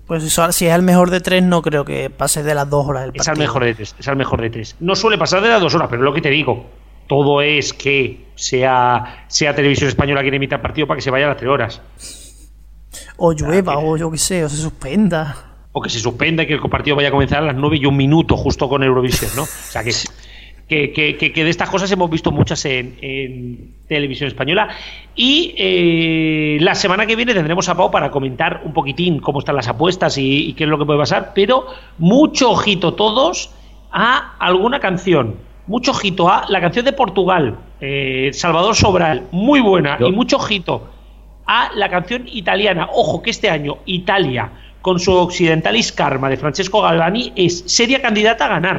[0.07, 2.87] pues eso, si es el mejor de tres no creo que pase de las 2
[2.87, 4.77] horas el Es partido al mejor de tres, es al mejor de tres.
[4.81, 6.67] No suele pasar de las dos horas, pero es lo que te digo.
[7.11, 11.25] Todo es que sea, sea Televisión Española quien emita el partido para que se vaya
[11.27, 11.83] a las tres horas.
[13.17, 16.55] o llueva o yo qué sé o se suspenda O que se suspenda y que
[16.55, 19.43] el partido vaya a comenzar a las 9 y un minuto, justo con Eurovisión, ¿no?
[19.43, 19.91] O sea que,
[20.69, 24.69] que, que- que- que de estas cosas hemos visto muchas en, en televisión española.
[25.17, 29.57] Y eh, la semana que viene tendremos a Pau para comentar un poquitín cómo están
[29.57, 31.33] las apuestas y, y qué es lo que puede pasar.
[31.35, 31.67] Pero
[31.99, 33.51] mucho ojito todos
[33.91, 35.50] a alguna canción.
[35.71, 39.97] Mucho ojito a la canción de Portugal, eh, Salvador Sobral, muy buena.
[40.01, 40.91] Yo- Y mucho ojito
[41.47, 42.89] a la canción italiana.
[42.93, 44.51] Ojo que este año Italia,
[44.83, 48.79] con su Occidentalis Karma de Francesco Galvani, es seria candidata a ganar.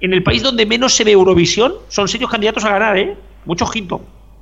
[0.00, 3.16] En el país donde menos se ve Eurovisión, son serios candidatos a ganar, ¿eh?
[3.44, 4.00] Mucho ojito.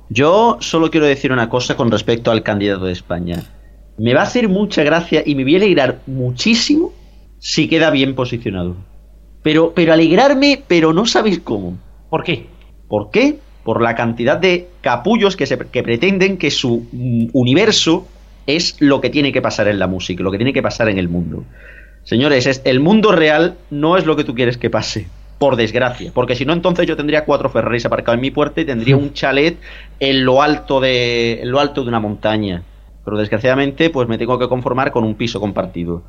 [0.09, 3.43] Yo solo quiero decir una cosa con respecto al candidato de España.
[3.99, 6.91] Me va a hacer mucha gracia y me voy a alegrar muchísimo
[7.37, 8.77] si queda bien posicionado.
[9.43, 11.77] Pero, pero alegrarme, pero no sabéis cómo.
[12.13, 12.45] ¿Por qué?
[12.87, 13.39] ¿Por qué?
[13.63, 18.07] Por la cantidad de capullos que, se, que pretenden que su mm, universo
[18.45, 20.99] es lo que tiene que pasar en la música, lo que tiene que pasar en
[20.99, 21.43] el mundo.
[22.03, 25.07] Señores, el mundo real no es lo que tú quieres que pase
[25.39, 26.11] por desgracia.
[26.13, 29.13] Porque si no, entonces yo tendría cuatro Ferraris aparcados en mi puerta y tendría un
[29.13, 29.57] chalet
[29.99, 32.61] en lo alto de, en lo alto de una montaña.
[33.03, 36.03] Pero desgraciadamente, pues me tengo que conformar con un piso compartido.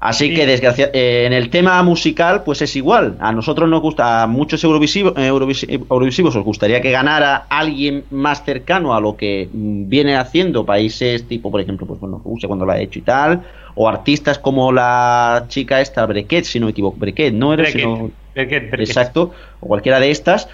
[0.00, 3.16] Así que desgracia eh, en el tema musical, pues es igual.
[3.20, 8.42] A nosotros nos gusta, a muchos eurovisivos, eh, eurovisivos os gustaría que ganara alguien más
[8.42, 12.64] cercano a lo que mm, viene haciendo países tipo, por ejemplo, pues bueno, Rusia cuando
[12.64, 13.42] lo ha hecho y tal,
[13.74, 18.10] o artistas como la chica esta, Brequet, si no me equivoco, Brequet, no era, sino...
[18.34, 20.48] Exacto, o cualquiera de estas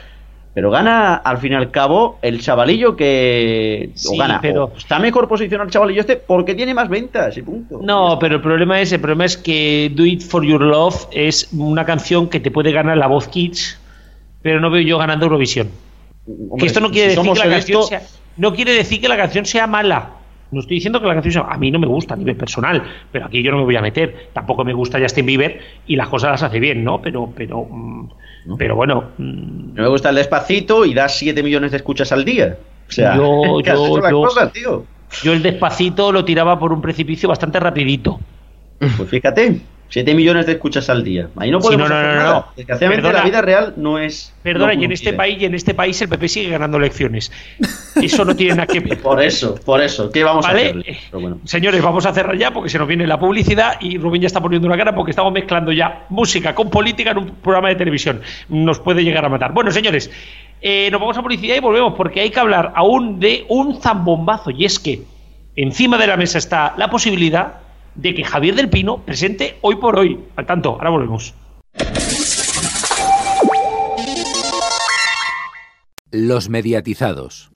[0.57, 5.29] pero gana al fin y al cabo el chavalillo que o gana pero está mejor
[5.29, 7.79] posicionado el chavalillo este porque tiene más ventas y punto.
[7.83, 11.51] No pero el problema es el problema es que Do It For Your Love es
[11.53, 13.79] una canción que te puede ganar la voz Kids
[14.41, 15.69] pero no veo yo ganando Eurovisión.
[16.59, 18.03] Que esto no quiere decir que la canción sea,
[18.39, 20.09] no quiere decir que la canción sea mala
[20.51, 22.83] no estoy diciendo que la canción sea, a mí no me gusta a nivel personal,
[23.11, 24.29] pero aquí yo no me voy a meter.
[24.33, 27.03] Tampoco me gusta Justin Bieber y las cosas las hace bien, ¿no?
[27.03, 28.09] Pero, pero, mm,
[28.59, 29.11] pero bueno.
[29.19, 29.75] Mm.
[29.75, 32.57] No me gusta el despacito y da 7 millones de escuchas al día.
[32.89, 33.61] O sea, yo,
[35.23, 38.21] yo el despacito lo tiraba por un precipicio bastante rapidito.
[38.79, 39.61] Pues fíjate.
[39.89, 41.29] 7 millones de escuchas al día.
[41.37, 44.35] Ahí no podemos no, no, no, no, Desgraciadamente la vida real no es.
[44.43, 47.31] Perdona, y en este país, y en este país el PP sigue ganando elecciones.
[48.01, 48.99] Eso no tiene nada que ver.
[49.03, 50.11] Por eso, por eso.
[50.11, 50.85] ¿Qué vamos a hacer?
[51.45, 54.41] Señores, vamos a cerrar ya porque se nos viene la publicidad y Rubén ya está
[54.41, 58.21] poniendo una cara porque estamos mezclando ya música con política en un programa de televisión.
[58.49, 59.53] Nos puede llegar a matar.
[59.53, 60.11] Bueno, señores,
[60.61, 64.51] eh, nos vamos a publicidad y volvemos porque hay que hablar aún de un zambombazo.
[64.51, 65.03] Y es que
[65.55, 67.66] encima de la mesa está la posibilidad
[67.97, 70.21] de que Javier del Pino presente hoy por hoy.
[70.37, 71.35] Al tanto, ahora volvemos.
[76.11, 77.51] Los mediatizados.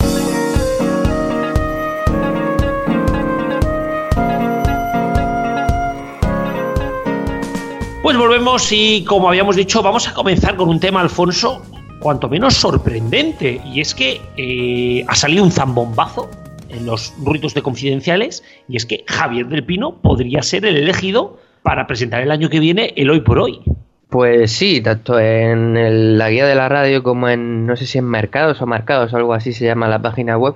[8.02, 11.62] Pues volvemos y como habíamos dicho, vamos a comenzar con un tema, Alfonso,
[12.00, 13.60] cuanto menos sorprendente.
[13.64, 16.28] Y es que eh, ha salido un zambombazo
[16.70, 21.38] en los ruidos de confidenciales, y es que Javier del Pino podría ser el elegido
[21.62, 23.60] para presentar el año que viene el hoy por hoy.
[24.08, 28.06] Pues sí, tanto en la guía de la radio como en, no sé si en
[28.06, 30.54] Mercados o Marcados, algo así se llama la página web,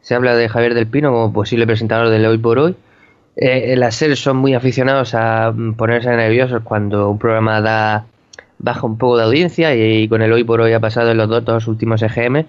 [0.00, 2.76] se habla de Javier del Pino como posible presentador del hoy por hoy.
[3.36, 8.06] Eh, las series son muy aficionados a ponerse nerviosos cuando un programa da
[8.58, 11.28] baja un poco de audiencia y, con el hoy por hoy ha pasado en los
[11.28, 12.46] dos últimos EGM,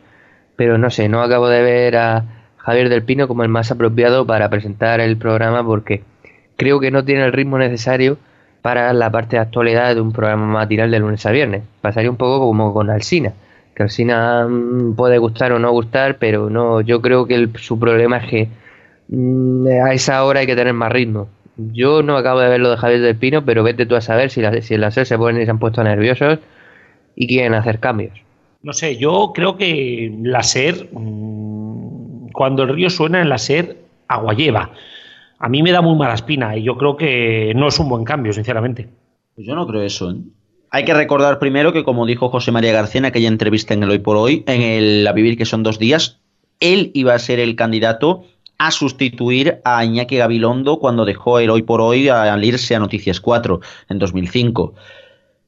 [0.56, 2.23] pero no sé, no acabo de ver a,
[2.65, 6.01] Javier del Pino como el más apropiado para presentar el programa porque
[6.58, 8.17] creo que no tiene el ritmo necesario
[8.63, 11.62] para la parte de actualidad de un programa matinal de lunes a viernes.
[11.82, 13.34] Pasaría un poco como con Alsina,
[13.75, 18.17] que Alsina mm, puede gustar o no gustar, pero no, yo creo que su problema
[18.17, 18.47] es que
[19.10, 21.28] mm, a esa hora hay que tener más ritmo.
[21.58, 24.32] Yo no acabo de ver lo de Javier del Pino, pero vete tú a saber
[24.32, 26.39] si, la, si en la SER se, ponen, se han puesto nerviosos
[27.15, 28.13] y quieren hacer cambios.
[28.63, 30.89] No sé, yo creo que la SER
[32.36, 34.71] cuando el río suena en la SER, agua lleva.
[35.39, 38.04] A mí me da muy mala espina y yo creo que no es un buen
[38.04, 38.88] cambio, sinceramente.
[39.36, 40.12] Pues yo no creo eso.
[40.12, 40.15] ¿eh?
[40.71, 43.89] Hay que recordar primero que, como dijo José María García en aquella entrevista en el
[43.89, 46.19] Hoy por Hoy, en el A Vivir que son dos días,
[46.60, 48.24] él iba a ser el candidato
[48.58, 53.19] a sustituir a Iñaki Gabilondo cuando dejó el Hoy por Hoy al irse a Noticias
[53.19, 54.74] 4 en 2005.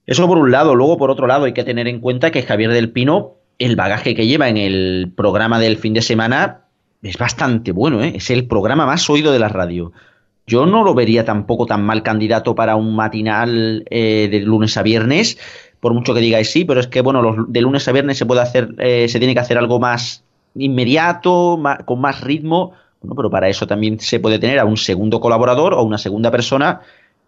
[0.05, 0.75] Eso por un lado.
[0.75, 4.15] Luego, por otro lado, hay que tener en cuenta que Javier del Pino, el bagaje
[4.15, 6.66] que lleva en el programa del fin de semana,
[7.01, 8.13] es bastante bueno, ¿eh?
[8.15, 9.91] es el programa más oído de la radio.
[10.45, 14.83] Yo no lo vería tampoco tan mal candidato para un matinal eh, de lunes a
[14.83, 15.37] viernes,
[15.79, 18.25] por mucho que digáis sí, pero es que bueno, los, de lunes a viernes se
[18.25, 20.23] puede hacer, eh, se tiene que hacer algo más
[20.55, 22.73] inmediato, con más ritmo.
[23.01, 26.31] Bueno, pero para eso también se puede tener a un segundo colaborador o una segunda
[26.31, 26.81] persona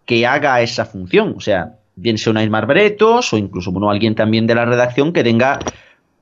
[0.04, 1.34] que haga esa función.
[1.36, 5.12] O sea, bien sea una Ismar Bretos o incluso bueno, alguien también de la redacción
[5.12, 5.58] que tenga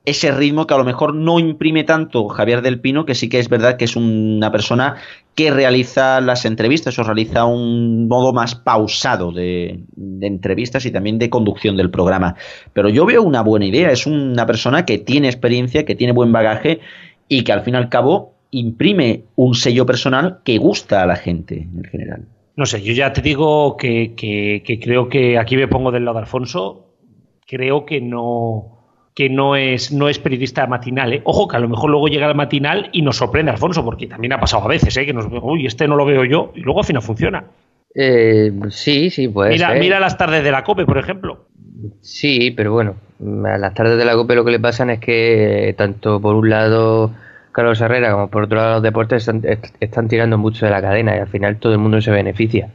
[0.09, 3.39] ese ritmo que a lo mejor no imprime tanto Javier del Pino, que sí que
[3.39, 4.97] es verdad que es una persona
[5.35, 9.81] que realiza las entrevistas o realiza un modo más pausado de,
[10.21, 12.37] entrevistas y también de conducción del programa.
[12.73, 16.33] Pero yo veo una buena idea, es una persona que tiene experiencia, que tiene buen
[16.33, 16.81] bagaje
[17.29, 21.17] y que al fin y al cabo imprime un sello personal que gusta a la
[21.17, 22.25] gente en general.
[22.57, 26.17] No sé, yo ya te digo que, que creo que aquí me pongo del lado
[26.17, 26.87] de Alfonso,
[27.47, 28.78] creo que no
[29.19, 31.13] que no es, no es periodista matinal.
[31.13, 31.23] ¿eh?
[31.25, 34.33] Ojo, que a lo mejor luego llega el matinal y nos sorprende Alfonso, porque también
[34.33, 35.05] ha pasado a veces, ¿eh?
[35.05, 37.43] que nos uy, este no lo veo yo, y luego al final funciona.
[37.97, 39.51] Eh, sí, sí, pues.
[39.51, 41.47] Mira, mira las tardes de la COPE, por ejemplo.
[42.01, 42.95] Sí, pero bueno,
[43.45, 46.49] a las tardes de la COPE lo que le pasan es que tanto por un
[46.49, 47.11] lado
[47.51, 49.29] Carlos Herrera como por otro lado los deportes
[49.81, 52.71] están, tirando mucho de la cadena y al final todo el mundo se beneficia.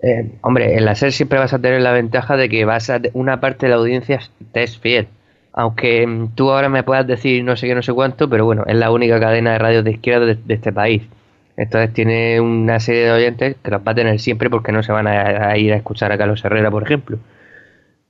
[0.00, 3.00] Eh, hombre, en la SER siempre vas a tener la ventaja de que vas a
[3.14, 4.20] una parte de la audiencia
[4.52, 5.08] te es fiel.
[5.52, 8.76] Aunque tú ahora me puedas decir no sé qué, no sé cuánto, pero bueno, es
[8.76, 11.02] la única cadena de radio de izquierda de, este país.
[11.56, 14.92] Entonces tiene una serie de oyentes que los va a tener siempre porque no se
[14.92, 17.18] van a, ir a escuchar a Carlos Herrera, por ejemplo.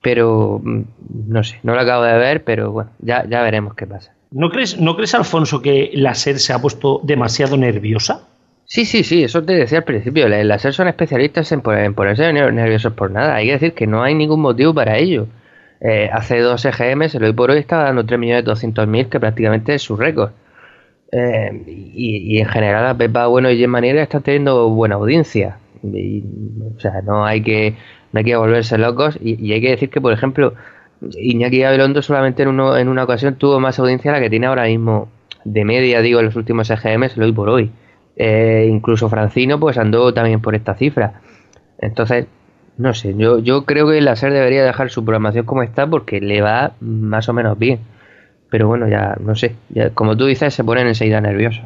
[0.03, 0.83] Pero mm,
[1.29, 4.13] no sé, no lo acabo de ver, pero bueno, ya, ya veremos qué pasa.
[4.31, 8.29] ¿No crees, ¿No crees, Alfonso, que la SER se ha puesto demasiado nerviosa?
[8.65, 10.29] Sí, sí, sí, eso te decía al principio.
[10.29, 13.35] La SER son especialistas en, ponerse nerviosos por nada.
[13.35, 15.27] Hay que decir que no hay ningún motivo para ello.
[15.81, 19.97] Eh, hace dos EGM, el hoy por hoy estaba dando 3.200.000, que prácticamente es su
[19.97, 20.33] récord.
[21.13, 25.59] Eh, y, en general, a Pepa Bueno y Jen Maniera están teniendo buena audiencia.
[25.83, 27.75] o sea, no hay que,
[28.13, 29.19] no hay que volverse locos.
[29.21, 30.55] Y, hay que decir que, por ejemplo,
[31.19, 34.65] Iñaki Abelondo solamente en, uno, en una ocasión tuvo más audiencia la que tiene ahora
[34.65, 35.09] mismo
[35.45, 37.71] de media, digo, en los últimos EGMs, el hoy por hoy.
[38.17, 41.21] Eh, incluso Francino pues andó también por esta cifra.
[41.79, 42.27] Entonces,
[42.81, 46.21] no sé, yo, yo creo que la SER debería dejar su programación como está porque
[46.21, 47.81] le va más o menos bien.
[48.49, 49.55] Pero bueno, ya no sé,
[49.95, 51.65] como tú dices, se ponen enseguida nerviosos.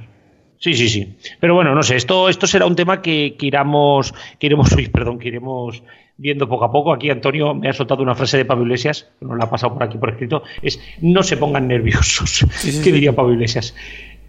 [0.58, 1.14] Sí, sí, sí.
[1.40, 5.18] Pero bueno, no sé, esto, esto será un tema que, que iremos, que iremos, perdón,
[5.18, 5.82] que iremos
[6.16, 6.92] viendo poco a poco.
[6.92, 9.72] Aquí Antonio me ha soltado una frase de Pablo Iglesias, que no la ha pasado
[9.72, 12.44] por aquí por escrito, es no se pongan nerviosos.
[12.82, 13.74] ¿Qué diría Pablo Iglesias?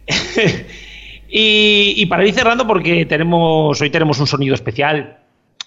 [1.29, 5.24] y, para ir cerrando, porque tenemos hoy tenemos un sonido especial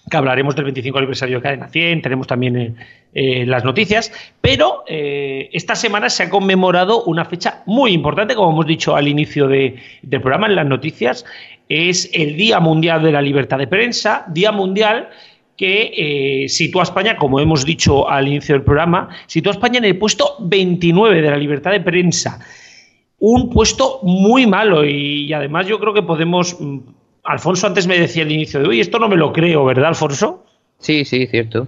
[0.09, 2.75] que hablaremos del 25 aniversario de Cadena 100, tenemos también eh,
[3.13, 8.51] eh, las noticias, pero eh, esta semana se ha conmemorado una fecha muy importante, como
[8.51, 9.79] hemos dicho al inicio del
[10.21, 11.25] programa en las noticias,
[11.69, 15.09] es el Día Mundial de la Libertad de Prensa, Día Mundial
[15.55, 19.85] que sitúa a España, como hemos dicho al inicio del programa, sitúa a España en
[19.85, 22.39] el puesto 29 de la libertad de prensa.
[23.19, 26.79] Un puesto muy malo y además yo creo que podemos mm,
[27.29, 30.45] Alfonso antes me decía al inicio de hoy, esto no me lo creo, ¿verdad, Alfonso?
[30.79, 31.67] Sí, sí, cierto.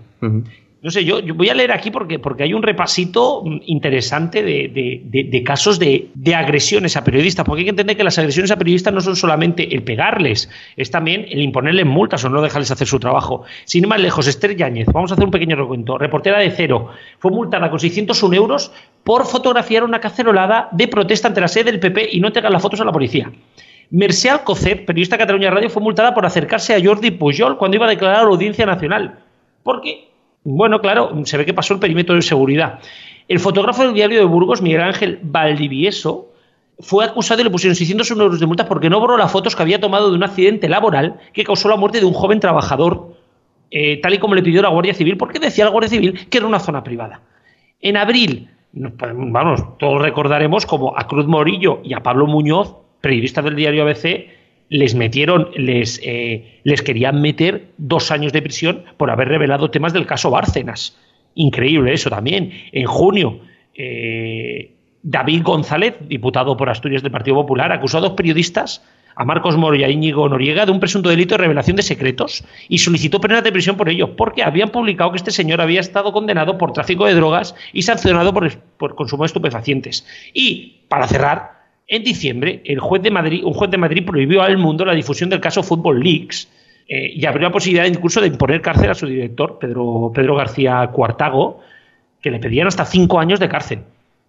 [0.82, 5.78] No sé, yo, voy a leer aquí porque, porque hay un repasito interesante de, casos
[5.78, 9.16] de, agresiones a periodistas, porque hay que entender que las agresiones a periodistas no son
[9.16, 13.44] solamente el pegarles, es también el imponerles multas o no dejarles hacer su trabajo.
[13.66, 16.90] Sin ir más lejos, Esther Yáñez, vamos a hacer un pequeño recuento, reportera de Cero,
[17.20, 18.72] fue multada con 601 euros
[19.04, 22.64] por fotografiar una cacerolada de protesta ante la sede del PP y no entregar las
[22.64, 23.32] fotos a la policía.
[23.92, 27.86] Mercè Alcocer, periodista de Cataluña Radio, fue multada por acercarse a Jordi Pujol cuando iba
[27.86, 29.20] a declarar a la Audiencia Nacional.
[29.64, 30.10] Porque,
[30.44, 32.80] bueno, claro, se ve que pasó el perímetro de seguridad.
[33.28, 36.32] El fotógrafo del diario de Burgos, Miguel Ángel Valdivieso,
[36.80, 39.62] fue acusado y le pusieron 601 euros de multa porque no borró las fotos que
[39.62, 43.18] había tomado de un accidente laboral que causó la muerte de un joven trabajador,
[43.72, 46.38] eh, tal y como le pidió la Guardia Civil, porque decía la Guardia Civil que
[46.38, 47.22] era una zona privada.
[47.82, 53.56] En abril, vamos, todos recordaremos como a Cruz Morillo y a Pablo Muñoz periodistas del
[53.56, 54.30] diario ABC
[54.72, 59.92] les metieron, les, eh, les querían meter dos años de prisión por haber revelado temas
[59.92, 60.98] del caso Bárcenas.
[61.36, 62.54] Increíble eso también.
[62.72, 63.42] En junio,
[63.76, 64.72] eh,
[65.04, 68.82] David González, diputado por Asturias del Partido Popular, acusó a dos periodistas,
[69.16, 72.46] a Marcos Moro y a Íñigo Noriega, de un presunto delito de revelación de secretos
[72.70, 76.14] y solicitó pena de prisión por ello, porque habían publicado que este señor había estado
[76.14, 80.08] condenado por tráfico de drogas y sancionado por, por consumo de estupefacientes.
[80.34, 81.61] Y, para cerrar,
[81.92, 85.30] en diciembre, el juez de Madrid, un juez de Madrid prohibió al mundo la difusión
[85.30, 86.48] del caso Football Leaks
[86.88, 90.90] eh, y abrió la posibilidad incluso de imponer cárcel a su director, Pedro, Pedro García
[90.94, 91.60] Cuartago,
[92.22, 93.80] que le pedían hasta cinco años de cárcel.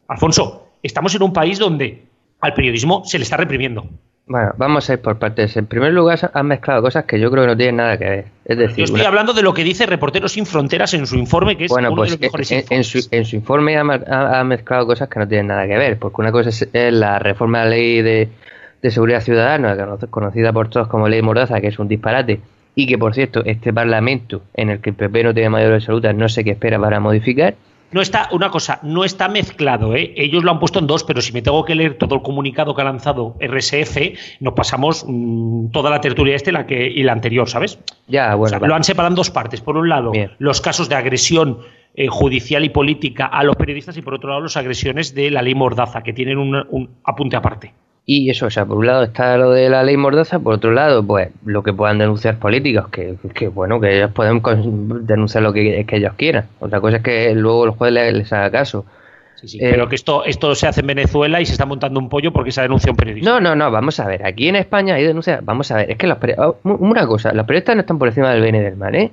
[0.08, 2.02] Alfonso, estamos en un país donde
[2.40, 3.86] al periodismo se le está reprimiendo.
[4.26, 5.56] Bueno, vamos a ir por partes.
[5.56, 8.24] En primer lugar, han mezclado cosas que yo creo que no tienen nada que ver.
[8.44, 11.56] Es decir, yo estoy hablando de lo que dice Reporteros Sin Fronteras en su informe,
[11.56, 12.18] que es bueno, pues,
[12.70, 16.50] en, su, informe ha, mezclado cosas que no tienen nada que ver, porque una cosa
[16.50, 19.76] es, la reforma de la ley de, seguridad ciudadana,
[20.08, 22.40] conocida por todos como ley Mordaza, que es un disparate,
[22.74, 26.12] y que, por cierto, este Parlamento, en el que el PP no tiene mayor absoluta,
[26.12, 27.54] no sé qué espera para modificar,
[27.92, 30.12] no está, una cosa, no está mezclado, ¿eh?
[30.16, 32.74] Ellos lo han puesto en dos, pero si me tengo que leer todo el comunicado
[32.74, 37.12] que ha lanzado RSF, nos pasamos mm, toda la tertulia este la que, y la
[37.12, 37.78] anterior, ¿sabes?
[38.08, 38.58] Ya, bueno.
[38.66, 39.60] Lo han separado en dos partes.
[39.60, 41.58] Por un lado, los casos de agresión
[41.94, 45.42] eh, judicial y política a los periodistas y por otro lado, las agresiones de la
[45.42, 47.72] ley Mordaza, que tienen un apunte aparte.
[48.04, 50.72] Y eso, o sea, por un lado está lo de la ley Mordaza, por otro
[50.72, 54.42] lado, pues lo que puedan denunciar políticos, que, que bueno, que ellos pueden
[55.06, 56.46] denunciar lo que, que, ellos quieran.
[56.58, 58.84] Otra cosa es que luego el juez les, haga caso.
[59.36, 62.08] Sí, eh, pero que esto, esto se hace en Venezuela y se está montando un
[62.08, 63.30] pollo porque se ha denunciado un periodista.
[63.30, 64.26] No, no, no, vamos a ver.
[64.26, 65.44] Aquí en España hay denuncias.
[65.44, 68.32] Vamos a ver, es que los oh, una cosa, los periodistas no están por encima
[68.32, 69.12] del bien y del mal, ¿eh?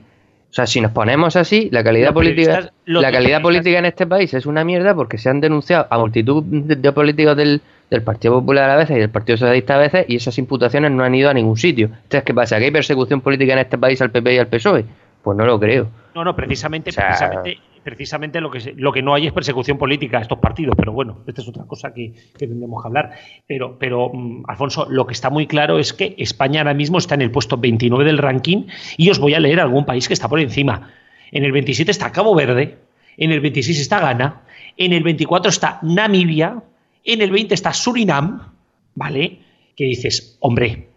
[0.50, 4.34] O sea, si nos ponemos así, la calidad política, la calidad política en este país
[4.34, 8.68] es una mierda porque se han denunciado a multitud de, políticos del, del, Partido Popular
[8.72, 11.36] a veces y del Partido Socialista a veces y esas imputaciones no han ido a
[11.36, 11.88] ningún sitio.
[11.88, 12.58] Entonces, ¿qué pasa?
[12.58, 14.86] ¿Que hay persecución política en este país al PP y al PSOE?
[15.22, 15.88] Pues no lo creo.
[16.16, 20.22] No, no, precisamente, precisamente, precisamente lo que lo que no hay es persecución política a
[20.22, 23.12] estos partidos, pero bueno, esta es otra cosa que, tendremos que hablar.
[23.48, 27.16] Pero, pero mm, Alfonso, lo que está muy claro es que España ahora mismo está
[27.16, 28.68] en el puesto 29 del ranking
[28.98, 30.92] y os voy a leer algún país que está por encima.
[31.32, 32.78] En el 27 está Cabo Verde,
[33.18, 34.42] en el 26 está Ghana,
[34.78, 36.64] en el 24 está Namibia,
[37.04, 38.54] en el 20 está Surinam,
[38.96, 39.40] ¿vale?
[39.76, 40.88] Que dices, hombre.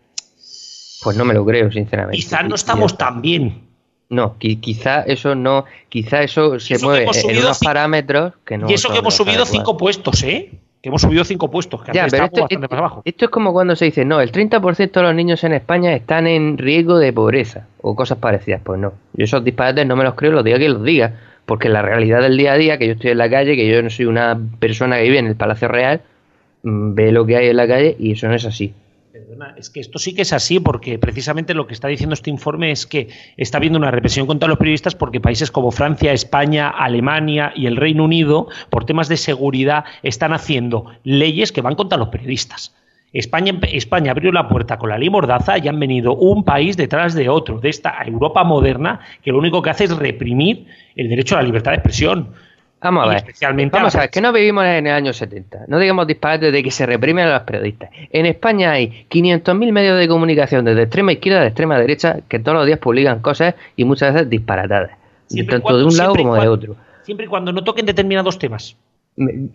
[1.03, 2.17] Pues no me lo creo, sinceramente.
[2.17, 3.72] Quizás no estamos tan bien.
[4.13, 8.69] No, quizá eso no, quizá eso se mueve en unos parámetros que no.
[8.69, 10.51] Y eso que hemos subido cinco puestos, ¿eh?
[10.83, 13.01] Que hemos subido cinco puestos, que ya, pero esto, más abajo.
[13.07, 16.27] Esto es como cuando se dice, no, el 30% de los niños en España están
[16.27, 18.61] en riesgo de pobreza o cosas parecidas.
[18.63, 21.15] Pues no, yo esos disparates no me los creo, los diga que los diga,
[21.47, 23.83] porque la realidad del día a día, que yo estoy en la calle, que yo
[23.83, 26.03] no soy una persona que vive en el Palacio Real,
[26.65, 28.75] mm, ve lo que hay en la calle y eso no es así
[29.57, 32.71] es que esto sí que es así, porque precisamente lo que está diciendo este informe
[32.71, 37.53] es que está habiendo una represión contra los periodistas porque países como Francia, España, Alemania
[37.55, 42.09] y el Reino Unido, por temas de seguridad, están haciendo leyes que van contra los
[42.09, 42.75] periodistas.
[43.13, 47.13] España, España abrió la puerta con la ley Mordaza y han venido un país detrás
[47.15, 50.67] de otro, de esta Europa moderna, que lo único que hace es reprimir
[50.97, 52.33] el derecho a la libertad de expresión.
[52.83, 53.17] Vamos a ver.
[53.19, 55.67] Especialmente Vamos a ver, que no vivimos en el año 70.
[55.69, 57.91] No digamos disparates de que se reprimen a los periodistas.
[58.11, 62.59] En España hay 500.000 medios de comunicación desde extrema izquierda a extrema derecha que todos
[62.59, 64.91] los días publican cosas y muchas veces disparatadas.
[65.49, 66.77] tanto de un lado como de otro.
[67.05, 68.77] Siempre y cuando no toquen determinados temas.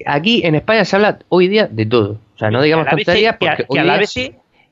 [0.06, 2.20] Aquí en España se habla hoy día de todo.
[2.36, 4.00] O sea, no digamos tonterías porque que, a, la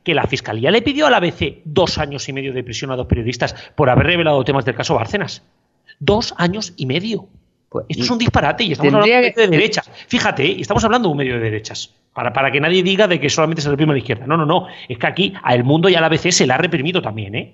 [0.03, 2.95] que la Fiscalía le pidió a la ABC dos años y medio de prisión a
[2.95, 5.43] dos periodistas por haber revelado temas del caso Bárcenas.
[5.99, 7.27] Dos años y medio.
[7.69, 9.89] Pues, Esto es un disparate y estamos hablando de medio de derechas.
[10.07, 10.57] Fíjate, ¿eh?
[10.59, 11.93] estamos hablando de un medio de derechas.
[12.13, 14.25] Para, para que nadie diga de que solamente se reprime a la izquierda.
[14.25, 14.67] No, no, no.
[14.87, 17.53] Es que aquí al mundo y a la ABC se le ha reprimido también, ¿eh?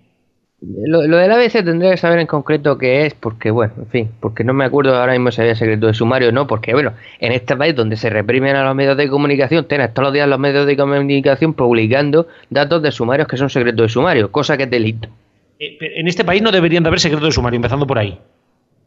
[0.62, 3.88] Lo, lo de la ABC tendría que saber en concreto qué es, porque, bueno, en
[3.88, 6.74] fin, porque no me acuerdo ahora mismo si había secreto de sumario o no, porque,
[6.74, 10.14] bueno, en este país donde se reprimen a los medios de comunicación, tenés todos los
[10.14, 14.56] días los medios de comunicación publicando datos de sumarios que son secretos de sumario, cosa
[14.56, 15.10] que es delito.
[15.58, 18.20] Eh, en este país no deberían de haber secretos de sumario, empezando por ahí.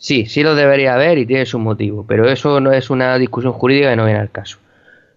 [0.05, 3.55] Sí, sí lo debería haber y tiene su motivo, pero eso no es una discusión
[3.55, 4.59] jurídica que no viene al caso.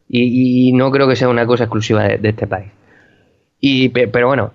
[0.07, 2.69] Y, no creo que sea una cosa exclusiva de, este país.
[3.59, 4.53] Y, pero bueno,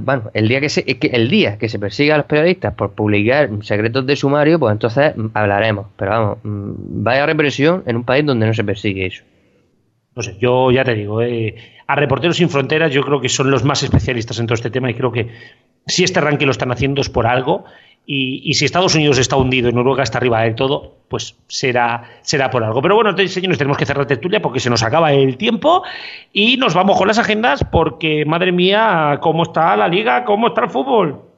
[0.00, 3.50] bueno, el día que se, el día que se persiga a los periodistas por publicar
[3.60, 5.86] secretos de sumario, pues entonces hablaremos.
[5.96, 9.22] Pero vamos, mm, vaya represión en un país donde no se persigue eso.
[10.16, 11.54] No sé, yo ya te digo, eh,
[11.86, 14.90] a Reporteros Sin Fronteras yo creo que son los más especialistas en todo este tema
[14.90, 15.28] y creo que
[15.86, 17.64] si este ranking lo están haciendo es por algo
[18.04, 22.50] y, si Estados Unidos está hundido y Noruega está arriba del todo, pues será, será
[22.50, 22.82] por algo.
[22.82, 25.84] Pero bueno, señores, tenemos que cerrar tertulia porque se nos acaba el tiempo
[26.32, 30.64] y nos vamos con las agendas porque, madre mía, cómo está la liga, cómo está
[30.64, 31.31] el fútbol.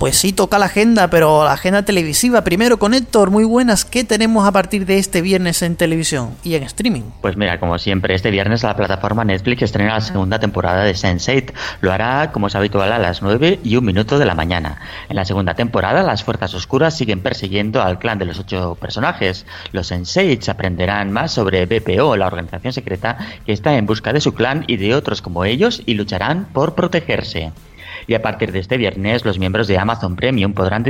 [0.00, 2.42] Pues sí, toca la agenda, pero la agenda televisiva.
[2.42, 3.84] Primero con Héctor, muy buenas.
[3.84, 7.02] ¿Qué tenemos a partir de este viernes en televisión y en streaming?
[7.20, 11.52] Pues mira, como siempre, este viernes la plataforma Netflix estrena la segunda temporada de Sense8.
[11.82, 14.80] Lo hará, como es habitual, a las 9 y un minuto de la mañana.
[15.10, 19.44] En la segunda temporada, las fuerzas oscuras siguen persiguiendo al clan de los ocho personajes.
[19.72, 24.32] Los Sense8 aprenderán más sobre BPO, la organización secreta que está en busca de su
[24.32, 27.52] clan y de otros como ellos y lucharán por protegerse.
[28.10, 30.82] Y a partir de este viernes, los miembros de Amazon Premium podrán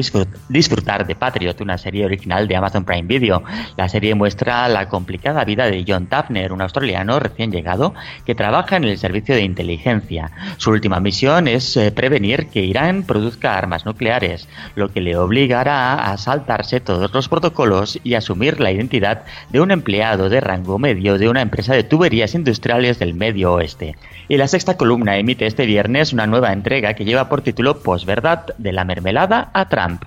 [0.48, 3.42] disfrutar de Patriot, una serie original de Amazon Prime Video.
[3.76, 7.92] La serie muestra la complicada vida de John Tafner, un australiano recién llegado
[8.24, 10.30] que trabaja en el servicio de inteligencia.
[10.56, 16.10] Su última misión es eh, prevenir que Irán produzca armas nucleares, lo que le obligará
[16.10, 21.18] a saltarse todos los protocolos y asumir la identidad de un empleado de rango medio
[21.18, 23.94] de una empresa de tuberías industriales del Medio Oeste.
[24.28, 28.54] Y la sexta columna emite este viernes una nueva entrega que lleva por título Posverdad
[28.56, 30.04] de la mermelada a Trump.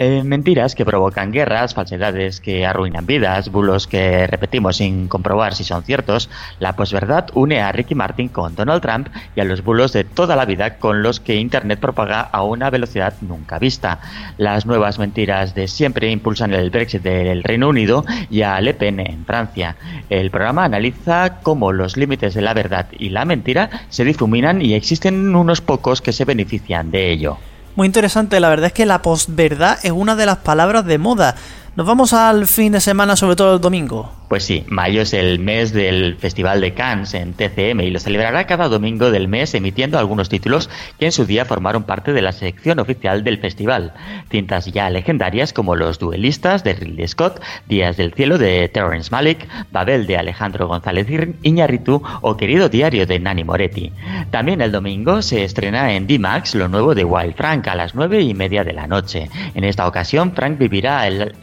[0.00, 5.64] Eh, mentiras que provocan guerras, falsedades que arruinan vidas, bulos que repetimos sin comprobar si
[5.64, 6.30] son ciertos,
[6.60, 10.36] la posverdad une a Ricky Martin con Donald Trump y a los bulos de toda
[10.36, 13.98] la vida con los que Internet propaga a una velocidad nunca vista.
[14.36, 19.00] Las nuevas mentiras de siempre impulsan el Brexit del Reino Unido y a Le Pen
[19.00, 19.74] en Francia.
[20.10, 24.74] El programa analiza cómo los límites de la verdad y la mentira se difuminan y
[24.74, 27.38] existen unos pocos que se benefician de ello.
[27.78, 31.36] Muy interesante, la verdad es que la posverdad es una de las palabras de moda.
[31.76, 34.17] Nos vamos al fin de semana, sobre todo el domingo.
[34.28, 38.46] Pues sí, mayo es el mes del Festival de Cannes en TCM y lo celebrará
[38.46, 40.68] cada domingo del mes emitiendo algunos títulos
[40.98, 43.94] que en su día formaron parte de la sección oficial del festival.
[44.30, 49.48] Cintas ya legendarias como Los Duelistas de Ridley Scott, Días del Cielo de Terrence Malick,
[49.72, 51.06] Babel de Alejandro González
[51.42, 53.92] Iñárritu o Querido Diario de Nani Moretti.
[54.30, 58.20] También el domingo se estrena en D-Max lo nuevo de Wild Frank a las nueve
[58.20, 59.30] y media de la noche.
[59.54, 61.34] En esta ocasión, Frank vivirá el,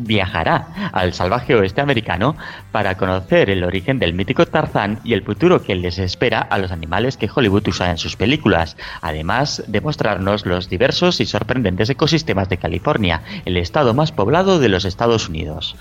[0.00, 2.36] viajará al salvaje oeste americano
[2.72, 6.72] para conocer el origen del mítico Tarzán y el futuro que les espera a los
[6.72, 12.48] animales que Hollywood usa en sus películas, además de mostrarnos los diversos y sorprendentes ecosistemas
[12.48, 15.76] de California, el estado más poblado de los Estados Unidos.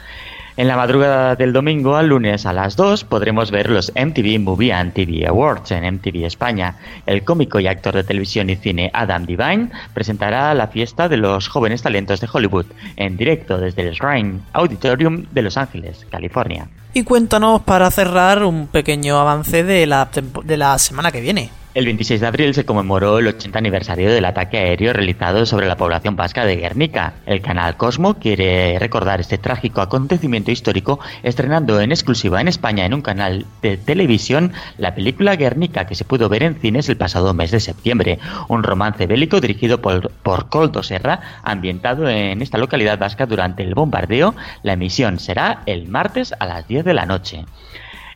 [0.60, 4.74] En la madrugada del domingo al lunes a las 2 podremos ver los MTV Movie
[4.74, 6.76] and TV Awards en MTV España.
[7.06, 11.48] El cómico y actor de televisión y cine Adam Devine presentará la fiesta de los
[11.48, 12.66] jóvenes talentos de Hollywood
[12.98, 16.68] en directo desde el Shrine Auditorium de Los Ángeles, California.
[16.94, 20.10] Y cuéntanos para cerrar un pequeño avance de la,
[20.44, 21.52] de la semana que viene.
[21.80, 25.78] El 26 de abril se conmemoró el 80 aniversario del ataque aéreo realizado sobre la
[25.78, 27.14] población vasca de Guernica.
[27.26, 32.94] El canal Cosmo quiere recordar este trágico acontecimiento histórico estrenando en exclusiva en España en
[32.94, 37.34] un canal de televisión la película Guernica que se pudo ver en cines el pasado
[37.34, 38.20] mes de septiembre,
[38.50, 43.74] un romance bélico dirigido por, por Coldo Serra ambientado en esta localidad vasca durante el
[43.74, 44.36] bombardeo.
[44.64, 47.46] La emisión será el martes a las 10 de la noche.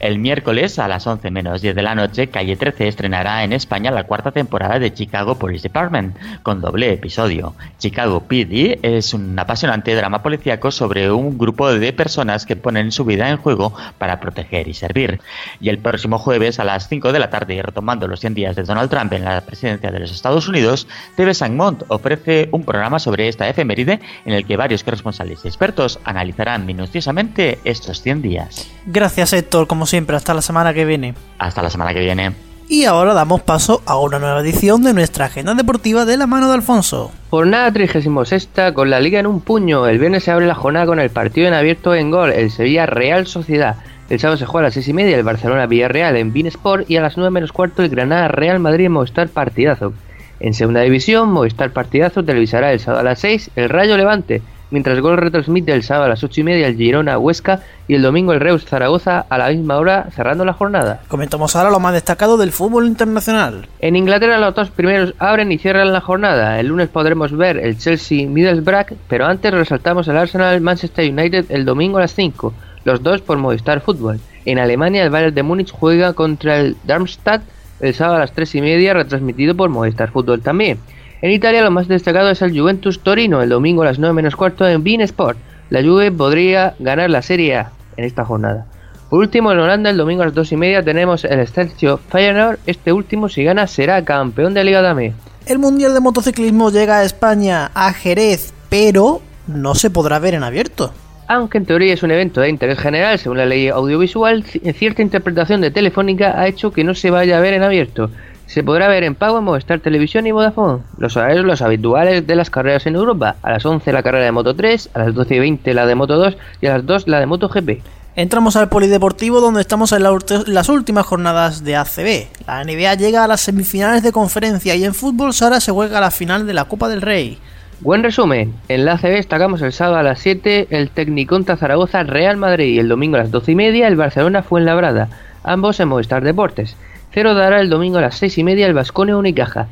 [0.03, 3.89] El miércoles a las 11 menos 10 de la noche, Calle 13 estrenará en España
[3.89, 7.55] la cuarta temporada de Chicago Police Department, con doble episodio.
[7.79, 13.05] Chicago PD es un apasionante drama policíaco sobre un grupo de personas que ponen su
[13.05, 15.21] vida en juego para proteger y servir.
[15.61, 18.63] Y el próximo jueves a las 5 de la tarde, retomando los 100 días de
[18.63, 20.85] Donald Trump en la presidencia de los Estados Unidos,
[21.15, 25.97] TV Mont ofrece un programa sobre esta efeméride en el que varios corresponsales y expertos
[26.03, 28.69] analizarán minuciosamente estos 100 días.
[28.85, 31.15] Gracias Héctor, como siempre, hasta la semana que viene.
[31.39, 32.33] Hasta la semana que viene.
[32.67, 36.47] Y ahora damos paso a una nueva edición de nuestra agenda deportiva de la mano
[36.47, 37.11] de Alfonso.
[37.29, 39.85] Jornada 36 con la liga en un puño.
[39.87, 42.85] El viernes se abre la jornada con el partido en abierto en gol, el Sevilla
[42.85, 43.75] Real Sociedad.
[44.09, 46.97] El sábado se juega a las 6 y media el Barcelona Villarreal en Sport y
[46.97, 49.93] a las 9 menos cuarto el Granada Real Madrid en Movistar Partidazo.
[50.39, 54.41] En segunda división, Movistar Partidazo televisará el sábado a las 6 el Rayo Levante
[54.73, 58.01] mientras Gol retransmite el sábado a las 8 y media el Girona Huesca y el
[58.01, 61.01] domingo el Reus Zaragoza a la misma hora cerrando la jornada.
[61.07, 63.67] Comentamos ahora lo más destacado del fútbol internacional.
[63.79, 66.59] En Inglaterra los dos primeros abren y cierran la jornada.
[66.59, 71.65] El lunes podremos ver el Chelsea Middlesbrough, pero antes resaltamos el Arsenal Manchester United el
[71.65, 72.51] domingo a las 5,
[72.83, 74.19] los dos por Movistar Fútbol.
[74.45, 77.43] En Alemania el Bayern de Múnich juega contra el Darmstadt
[77.79, 80.79] el sábado a las 3 y media retransmitido por Movistar Fútbol también.
[81.23, 84.35] En Italia lo más destacado es el Juventus Torino, el domingo a las 9 menos
[84.35, 85.37] cuarto en Bean Sport.
[85.69, 88.65] La Juve podría ganar la Serie A en esta jornada.
[89.09, 92.59] Por último, en Holanda, el domingo a las 2 y media tenemos el Excelsior Feyenoord.
[92.65, 95.13] Este último, si gana, será campeón de Liga Dame.
[95.45, 100.43] El Mundial de Motociclismo llega a España, a Jerez, pero no se podrá ver en
[100.43, 100.91] abierto.
[101.29, 105.61] Aunque en teoría es un evento de interés general, según la ley audiovisual, cierta interpretación
[105.61, 108.09] de Telefónica ha hecho que no se vaya a ver en abierto
[108.45, 110.83] se podrá ver en pago en Movistar Televisión y Vodafone.
[110.97, 113.35] Los horarios los habituales de las carreras en Europa.
[113.41, 115.95] A las 11 la carrera de Moto 3, a las 12 y 20 la de
[115.95, 117.81] Moto 2 y a las 2 la de Moto GP.
[118.15, 122.27] Entramos al polideportivo donde estamos en las últimas jornadas de ACB.
[122.45, 126.01] La NBA llega a las semifinales de conferencia y en fútbol Sara se juega a
[126.01, 127.39] la final de la Copa del Rey.
[127.79, 132.37] Buen resumen, en la ACB destacamos el sábado a las 7 el Tecniconta Zaragoza Real
[132.37, 135.09] Madrid y el domingo a las 12 y media el Barcelona Fuenlabrada,
[135.43, 136.77] ambos en Movistar Deportes.
[137.13, 139.67] Cero dará el domingo a las seis y media el Vascone Unicaja.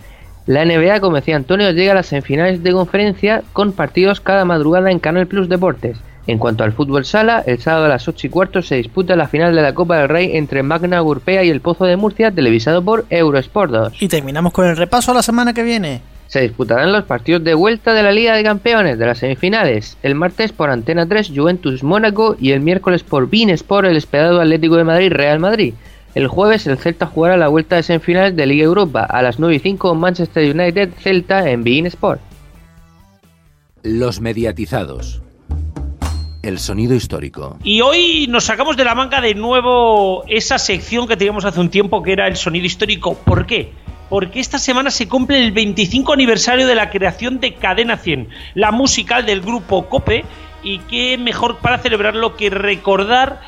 [0.45, 4.91] La NBA, como decía Antonio, llega a las semifinales de conferencia con partidos cada madrugada
[4.91, 5.97] en Canal Plus Deportes.
[6.27, 9.27] En cuanto al fútbol sala, el sábado a las 8 y cuarto se disputa la
[9.27, 12.83] final de la Copa del Rey entre Magna Gurpea y el Pozo de Murcia, televisado
[12.83, 14.01] por Eurosport 2.
[14.01, 16.01] Y terminamos con el repaso a la semana que viene.
[16.27, 19.97] Se disputarán los partidos de vuelta de la Liga de Campeones de las semifinales.
[20.03, 24.39] El martes por Antena 3 Juventus Mónaco y el miércoles por Bein Sport el esperado
[24.39, 25.73] Atlético de Madrid Real Madrid.
[26.13, 29.55] El jueves el Celta jugará la vuelta de semifinales de Liga Europa a las 9
[29.55, 32.19] y 5 Manchester United Celta en Bein Sport.
[33.83, 35.21] Los mediatizados.
[36.43, 37.57] El sonido histórico.
[37.63, 41.69] Y hoy nos sacamos de la manga de nuevo esa sección que teníamos hace un
[41.69, 43.15] tiempo que era el sonido histórico.
[43.15, 43.71] ¿Por qué?
[44.09, 48.71] Porque esta semana se cumple el 25 aniversario de la creación de Cadena 100, la
[48.71, 50.25] musical del grupo Cope,
[50.61, 53.39] y qué mejor para celebrarlo que recordar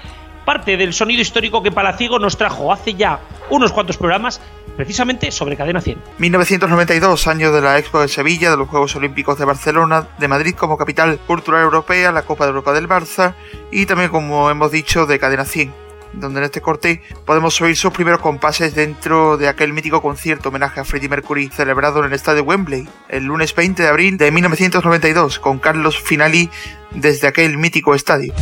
[0.45, 3.19] parte del sonido histórico que Palaciego nos trajo hace ya
[3.49, 4.41] unos cuantos programas
[4.75, 5.97] precisamente sobre Cadena 100.
[6.17, 10.55] 1992, año de la Expo de Sevilla, de los Juegos Olímpicos de Barcelona, de Madrid
[10.55, 13.35] como capital cultural europea, la Copa de Europa del Barça
[13.71, 15.83] y también, como hemos dicho, de Cadena 100
[16.13, 20.79] donde en este corte podemos oír sus primeros compases dentro de aquel mítico concierto homenaje
[20.79, 25.39] a Freddie Mercury celebrado en el estadio Wembley el lunes 20 de abril de 1992
[25.39, 26.49] con Carlos Finali
[26.91, 28.33] desde aquel mítico estadio.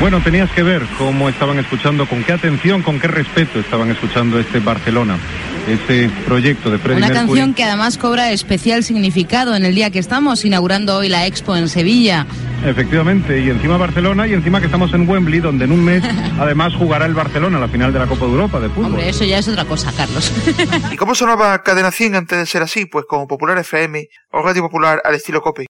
[0.00, 4.38] Bueno, tenías que ver cómo estaban escuchando, con qué atención, con qué respeto estaban escuchando
[4.38, 5.18] este Barcelona,
[5.66, 7.26] este proyecto de Freddie Una Mercury.
[7.26, 11.56] canción que además cobra especial significado en el día que estamos inaugurando hoy la Expo
[11.56, 12.26] en Sevilla.
[12.64, 16.04] Efectivamente, y encima Barcelona y encima que estamos en Wembley, donde en un mes
[16.38, 18.86] además jugará el Barcelona la final de la Copa de Europa de fútbol.
[18.86, 20.32] Hombre, eso ya es otra cosa, Carlos.
[20.92, 22.86] ¿Y cómo sonaba Cadena 100 antes de ser así?
[22.86, 25.66] Pues como Popular FM o Radio Popular al estilo Cope.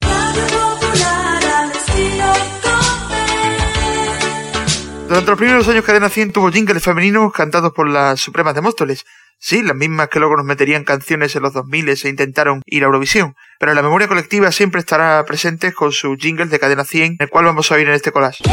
[5.09, 9.07] Durante los primeros años Cadena 100 tuvo jingles femeninos cantados por las Supremas de Móstoles.
[9.39, 12.87] Sí, las mismas que luego nos meterían canciones en los 2000 e intentaron ir a
[12.87, 13.35] Eurovisión.
[13.59, 17.47] Pero la memoria colectiva siempre estará presente con su jingle de Cadena 100, el cual
[17.47, 18.45] vamos a oír en este collage.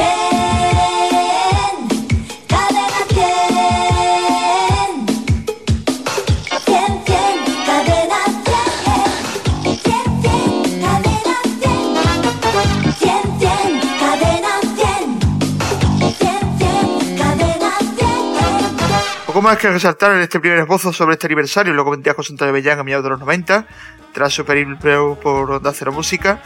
[19.45, 22.79] Más que resaltar en este primer esbozo sobre este aniversario, lo comentía José Antonio Bellán
[22.79, 23.67] a mediados de los 90,
[24.11, 26.41] tras su periplo por Onda Cero Música,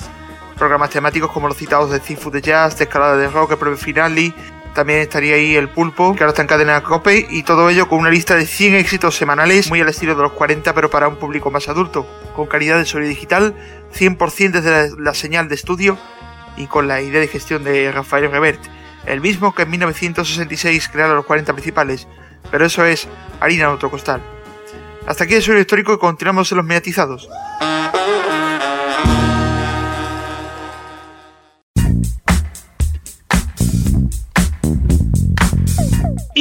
[0.57, 4.33] programas temáticos como los citados de Cifu de Jazz, de Escalada de Rock, Preve Finali,
[4.73, 7.99] también estaría ahí el Pulpo, que ahora está en cadena Cope, y todo ello con
[7.99, 11.15] una lista de 100 éxitos semanales, muy al estilo de los 40, pero para un
[11.15, 13.55] público más adulto, con calidad de sonido digital,
[13.97, 15.97] 100% desde la, la señal de estudio
[16.57, 18.59] y con la idea de gestión de Rafael Revert,
[19.05, 22.05] el mismo que en 1966 crearon los 40 principales,
[22.51, 23.07] pero eso es
[23.39, 24.21] harina en otro costal.
[25.05, 27.29] Hasta aquí el suelo histórico y continuamos en los mediatizados.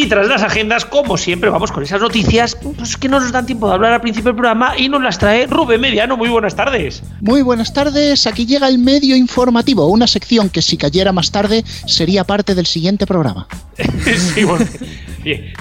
[0.00, 3.46] Y tras las agendas, como siempre, vamos con esas noticias pues, que no nos dan
[3.46, 6.16] tiempo de hablar al principio del programa y nos las trae Rubén Mediano.
[6.16, 7.02] Muy buenas tardes.
[7.20, 11.64] Muy buenas tardes, aquí llega el medio informativo, una sección que si cayera más tarde
[11.86, 13.48] sería parte del siguiente programa.
[14.34, 14.66] sí, bueno,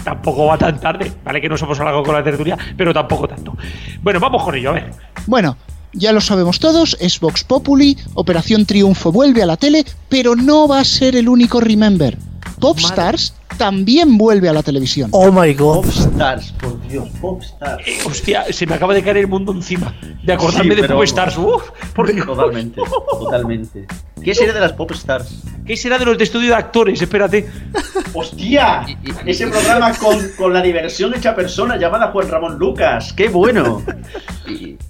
[0.04, 3.56] tampoco va tan tarde, vale que no somos algo con la tertulia, pero tampoco tanto.
[4.02, 4.92] Bueno, vamos con ello, a ver.
[5.26, 5.58] Bueno,
[5.94, 10.68] ya lo sabemos todos, es Vox Populi, Operación Triunfo vuelve a la tele, pero no
[10.68, 12.18] va a ser el único Remember.
[12.60, 15.10] Popstars también vuelve a la televisión.
[15.14, 15.86] Oh my god.
[15.86, 17.88] Popstars, por Dios, Popstars.
[17.88, 21.38] Eh, hostia, se me acaba de caer el mundo encima de acordarme Sí, de Popstars.
[21.38, 22.26] Uf, por Dios.
[22.26, 22.82] Totalmente,
[23.20, 23.88] totalmente.
[24.24, 25.44] ¿Qué sería de las Popstars?
[25.66, 27.02] ¿Qué será de los de estudio de actores?
[27.02, 27.50] Espérate.
[28.14, 28.86] ¡Hostia!
[29.26, 33.14] Ese programa con, con la diversión hecha persona llamada Juan Ramón Lucas.
[33.14, 33.84] ¡Qué bueno!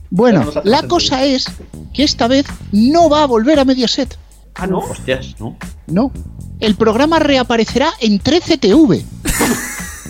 [0.10, 1.46] Bueno, la cosa es
[1.94, 4.18] que esta vez no va a volver a Mediaset.
[4.58, 4.80] Ah, no.
[4.80, 5.56] Hostias, ¿no?
[5.88, 6.12] No.
[6.60, 9.04] El programa reaparecerá en 13TV.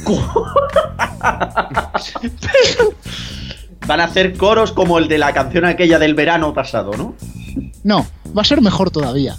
[3.85, 7.15] Van a hacer coros como el de la canción aquella del verano pasado, ¿no?
[7.83, 9.35] No, va a ser mejor todavía.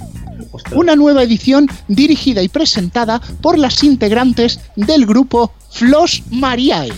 [0.53, 0.79] Ostras.
[0.79, 6.93] Una nueva edición dirigida y presentada por las integrantes del grupo Flos Mariae.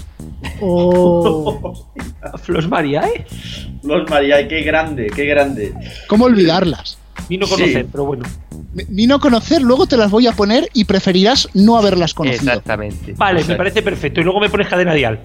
[0.61, 1.87] Oh.
[2.43, 3.27] Flos María, ¿eh?
[3.83, 5.75] Los María, qué grande, qué grande.
[6.07, 7.00] ¿Cómo olvidarlas?
[7.29, 7.53] Ni no Sí.
[7.55, 8.25] conocer, pero bueno.
[8.89, 12.43] Ni no conocer, luego te las voy a poner y preferirás no haberlas conocido.
[12.51, 13.13] Exactamente.
[13.17, 14.21] Vale, me parece perfecto.
[14.21, 15.21] Y luego me pones cadena dial.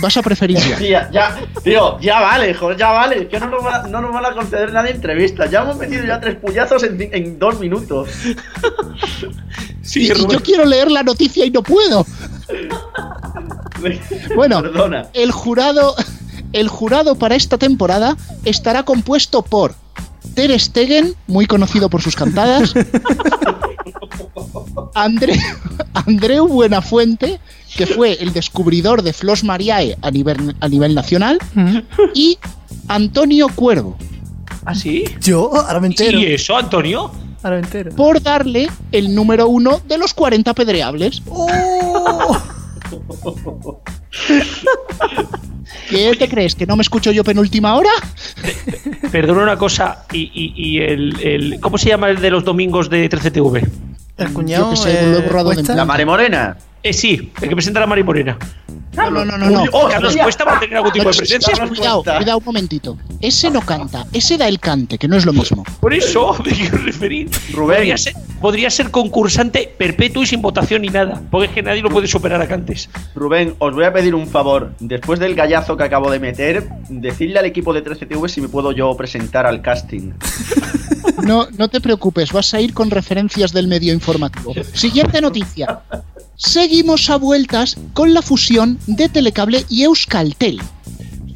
[0.00, 0.76] Vas a preferir ya.
[0.78, 3.28] Tía, ya, tío, ya vale, joder, ya vale.
[3.28, 5.50] Que no nos, van a, no nos van a conceder nadie entrevistas.
[5.50, 8.08] Ya hemos metido ya tres puñazos en, en dos minutos.
[9.82, 12.06] Sí, Y, yo quiero leer la noticia y no puedo.
[14.36, 15.06] Bueno, Perdona.
[15.14, 15.94] el jurado,
[16.52, 19.74] el jurado para esta temporada estará compuesto por
[20.34, 22.74] Ter Stegen, muy conocido por sus cantadas,
[24.94, 25.38] Andre,
[25.94, 27.40] Andreu Buenafuente,
[27.76, 31.38] que fue el descubridor de Flos Mariae a nivel, a nivel nacional,
[32.14, 32.38] y
[32.88, 33.96] Antonio Cuervo,
[34.64, 35.04] ¿Ah, sí?
[35.20, 36.18] Yo, ahora me entero.
[36.18, 37.10] ¿Y eso, Antonio?
[37.42, 37.94] Ahora me entero.
[37.96, 41.22] por darle el número uno de los 40 pedreables.
[41.26, 42.36] Oh.
[45.88, 46.54] ¿Qué te crees?
[46.54, 47.90] ¿Que no me escucho yo penúltima hora?
[49.10, 50.04] Perdona una cosa.
[50.12, 53.68] ¿Y, y, y el, el- ¿Cómo se llama el de los domingos de 13TV?
[54.18, 54.64] El cuñado.
[54.66, 55.74] Yo que sé, eh, lo he borrado de.
[55.74, 56.56] La Mare Morena.
[56.82, 58.38] Eh, sí, el que presenta a Mari Morena.
[58.96, 59.50] No, no, no, no.
[59.50, 59.64] no.
[59.72, 61.54] Oh, Carlos Cuesta va a tener algún tipo de presencia.
[61.68, 62.98] Cuidado, cuidado un momentito.
[63.20, 65.64] Ese no canta, ese da el cante, que no es lo mismo.
[65.80, 67.30] Por eso me quiero referir.
[67.52, 67.76] Rubén.
[67.78, 71.22] Podría ser, podría ser concursante perpetuo y sin votación ni nada.
[71.30, 72.88] Porque es que nadie lo puede superar a Cantes.
[73.14, 74.72] Rubén, os voy a pedir un favor.
[74.80, 78.72] Después del gallazo que acabo de meter, decidle al equipo de 13TV si me puedo
[78.72, 80.12] yo presentar al casting.
[81.22, 84.54] No, no te preocupes, vas a ir con referencias del medio informativo.
[84.72, 85.80] Siguiente noticia.
[86.40, 90.58] Seguimos a vueltas con la fusión de Telecable y Euskaltel.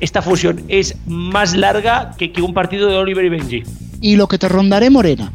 [0.00, 3.62] Esta fusión es más larga que, que un partido de Oliver y Benji.
[4.00, 5.30] Y lo que te rondaré, Morena.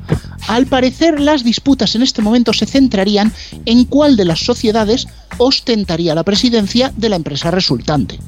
[0.47, 3.31] Al parecer, las disputas en este momento se centrarían
[3.67, 5.07] en cuál de las sociedades
[5.37, 8.19] ostentaría la presidencia de la empresa resultante.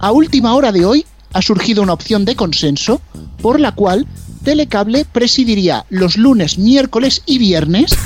[0.00, 3.00] A última hora de hoy ha surgido una opción de consenso
[3.40, 4.06] por la cual
[4.44, 7.96] Telecable presidiría los lunes, miércoles y viernes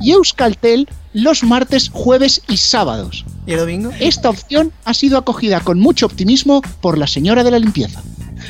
[0.00, 3.24] y Euskaltel los martes, jueves y sábados.
[3.46, 3.90] ¿Y el domingo?
[4.00, 8.02] Esta opción ha sido acogida con mucho optimismo por la señora de la limpieza.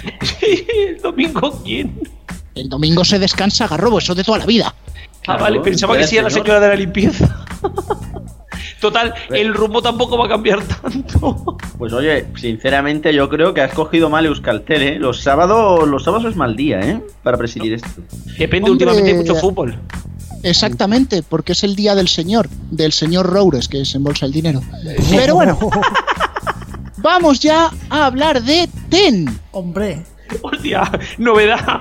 [0.43, 2.01] ¿El domingo quién?
[2.55, 4.75] El domingo se descansa Garrobo, eso de toda la vida.
[5.27, 6.47] Ah, vale, pensaba que sí era la señor.
[6.47, 7.45] señora de la limpieza.
[8.81, 11.59] Total, el rumbo tampoco va a cambiar tanto.
[11.77, 14.99] Pues oye, sinceramente yo creo que has cogido mal Euskaltel, ¿eh?
[14.99, 17.03] Los sábados, los sábados es mal día, ¿eh?
[17.23, 17.89] Para presidir esto.
[18.39, 19.79] Depende, Hombre, últimamente hay mucho fútbol.
[20.43, 24.63] Exactamente, porque es el día del señor, del señor Roures, que desembolsa el dinero.
[25.11, 25.59] Pero bueno,
[26.99, 29.39] vamos ya a hablar de TEN.
[29.53, 30.05] Hombre.
[30.43, 31.81] Hostia, novedad.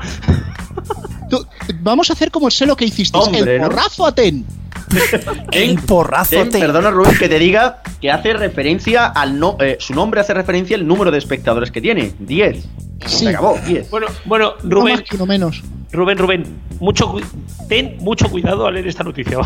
[1.30, 1.45] Tú-
[1.82, 3.70] Vamos a hacer como el selo que hiciste, Hombre, el ¿no?
[3.70, 4.43] porrazo a TEN.
[5.51, 6.59] El porrazo te.
[6.59, 10.75] perdona Rubén que te diga que hace referencia al no, eh, su nombre hace referencia
[10.75, 12.57] al número de espectadores que tiene, 10.
[13.05, 13.25] Sí.
[13.25, 13.89] Se acabó, 10.
[13.89, 15.63] Bueno, bueno, No Rubén, más que no menos.
[15.91, 16.43] Rubén, Rubén,
[16.79, 17.15] mucho,
[17.67, 19.39] ten mucho cuidado al leer esta noticia.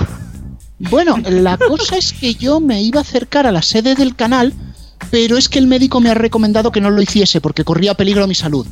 [0.79, 4.53] Bueno, la cosa es que yo me iba a acercar a la sede del canal,
[5.11, 8.27] pero es que el médico me ha recomendado que no lo hiciese porque corría peligro
[8.27, 8.65] mi salud.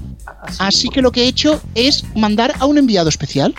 [0.60, 3.54] Así que lo que he hecho es mandar a un enviado especial.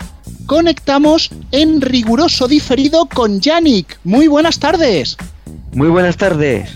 [0.45, 3.97] Conectamos en riguroso diferido con Yannick.
[4.03, 5.17] Muy buenas tardes.
[5.73, 6.73] Muy buenas tardes.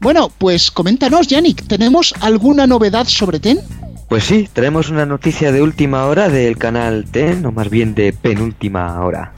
[0.00, 3.60] Bueno, pues coméntanos, Yannick, ¿tenemos alguna novedad sobre TEN?
[4.08, 8.12] Pues sí, tenemos una noticia de última hora del canal TEN, o más bien de
[8.12, 9.32] penúltima hora.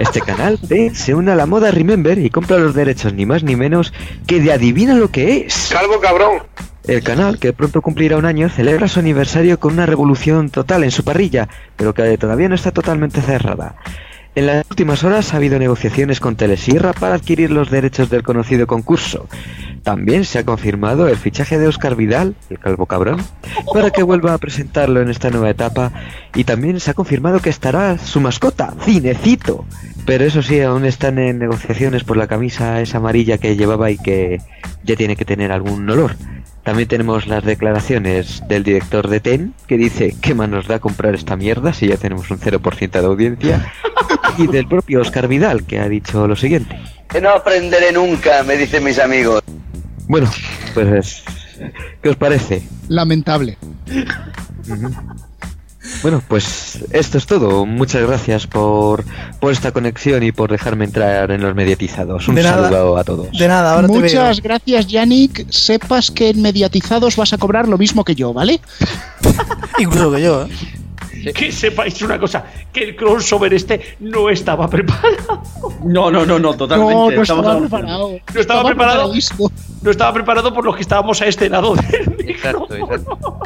[0.00, 3.42] Este canal TEN se une a la moda Remember y compra los derechos ni más
[3.42, 3.92] ni menos
[4.26, 5.68] que de adivina lo que es.
[5.70, 6.42] Calvo cabrón.
[6.88, 10.90] El canal, que pronto cumplirá un año, celebra su aniversario con una revolución total en
[10.90, 13.76] su parrilla, pero que todavía no está totalmente cerrada.
[14.34, 18.66] En las últimas horas ha habido negociaciones con Telesierra para adquirir los derechos del conocido
[18.66, 19.28] concurso.
[19.82, 23.22] También se ha confirmado el fichaje de Oscar Vidal, el calvo cabrón,
[23.74, 25.92] para que vuelva a presentarlo en esta nueva etapa.
[26.34, 29.66] Y también se ha confirmado que estará su mascota, Cinecito.
[30.06, 33.98] Pero eso sí, aún están en negociaciones por la camisa esa amarilla que llevaba y
[33.98, 34.40] que
[34.84, 36.16] ya tiene que tener algún olor.
[36.68, 41.14] También tenemos las declaraciones del director de TEN, que dice, ¿qué más nos da comprar
[41.14, 43.72] esta mierda si ya tenemos un 0% de audiencia?
[44.36, 46.78] Y del propio Oscar Vidal, que ha dicho lo siguiente.
[47.08, 49.42] Que no aprenderé nunca, me dicen mis amigos.
[50.08, 50.30] Bueno,
[50.74, 51.24] pues,
[52.02, 52.62] ¿qué os parece?
[52.88, 53.56] Lamentable.
[54.68, 54.90] Ujú.
[56.02, 57.66] Bueno, pues esto es todo.
[57.66, 59.04] Muchas gracias por,
[59.40, 62.28] por esta conexión y por dejarme entrar en los mediatizados.
[62.28, 62.68] Un De nada.
[62.70, 63.30] saludo a todos.
[63.32, 64.44] De nada, ahora te Muchas veo.
[64.44, 65.50] gracias, Yannick.
[65.50, 68.60] Sepas que en mediatizados vas a cobrar lo mismo que yo, ¿vale?
[69.78, 70.48] Incluso que yo, ¿eh?
[71.34, 75.42] Que sepáis una cosa, que el crossover este no estaba preparado.
[75.84, 76.94] No, no, no, no, totalmente.
[76.94, 78.10] No, no estaba hablando- preparado.
[78.34, 79.12] No estaba preparado.
[79.82, 83.40] No estaba preparado por los que estábamos a este lado del Exacto, exacto.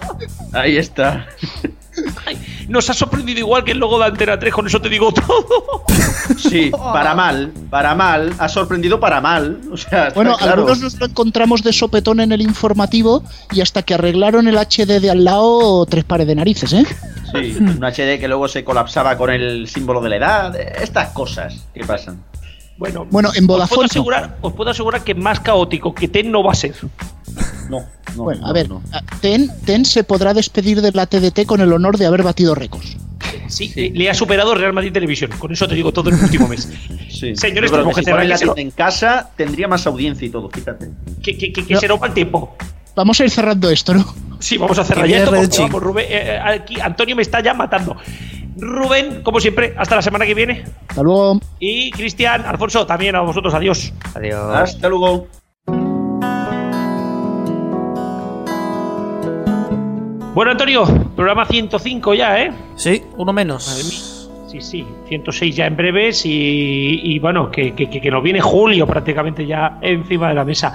[0.53, 1.27] Ahí está.
[2.69, 5.85] Nos ha sorprendido igual que el logo de Antena 3, con eso te digo todo.
[6.39, 9.61] Sí, para mal, para mal, ha sorprendido para mal.
[9.71, 10.53] O sea, Bueno, claro.
[10.55, 13.23] algunos nos lo encontramos de sopetón en el informativo
[13.53, 16.87] y hasta que arreglaron el HD de al lado, tres pares de narices, ¿eh?
[17.33, 20.57] Sí, un HD que luego se colapsaba con el símbolo de la edad.
[20.57, 22.23] Estas cosas que pasan.
[22.79, 26.43] Bueno, Bueno, en os puedo, asegurar, os puedo asegurar que más caótico que TEN no
[26.43, 26.75] va a ser.
[27.71, 27.85] No,
[28.17, 28.23] no.
[28.25, 28.83] Bueno, a ver, no.
[29.21, 32.97] Ten, Ten se podrá despedir de la TDT con el honor de haber batido récords.
[33.49, 35.31] Sí, le- le ha superado Real Madrid Televisión.
[35.39, 36.69] Con eso te digo todo el último mes.
[37.23, 37.37] Sí.
[37.37, 38.17] Señores, tenemos que si la
[38.57, 40.91] en casa tendría más audiencia y todo, fíjate.
[41.23, 41.79] Que, que, que, que No.
[41.79, 42.57] se el tiempo.
[42.97, 44.05] Vamos a ir cerrando esto, ¿no?
[44.41, 47.41] Sí, vamos a cerrar ya esto porque, vamos, Rubén, eh, eh, aquí Antonio me está
[47.41, 47.97] ya matando.
[48.57, 50.65] Rubén, como siempre, hasta la semana que viene.
[50.89, 51.41] Hasta luego.
[51.61, 53.55] Y Cristian, Alfonso, también a vosotros.
[53.55, 53.93] Adiós.
[54.15, 54.53] Adiós.
[54.57, 55.29] Hasta luego.
[60.35, 62.53] Bueno, Antonio, programa 105 ya, ¿eh?
[62.77, 63.69] Sí, uno menos.
[63.69, 64.49] Madre mía.
[64.49, 68.87] Sí, sí, 106 ya en breves y, y bueno, que, que, que nos viene julio
[68.87, 70.73] prácticamente ya encima de la mesa.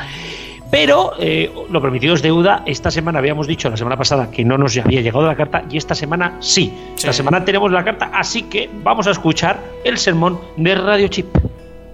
[0.69, 2.63] Pero eh, lo prometido es deuda.
[2.65, 5.77] Esta semana habíamos dicho la semana pasada que no nos había llegado la carta y
[5.77, 6.73] esta semana sí.
[6.95, 11.27] Esta semana tenemos la carta, así que vamos a escuchar el sermón de Radio Chip.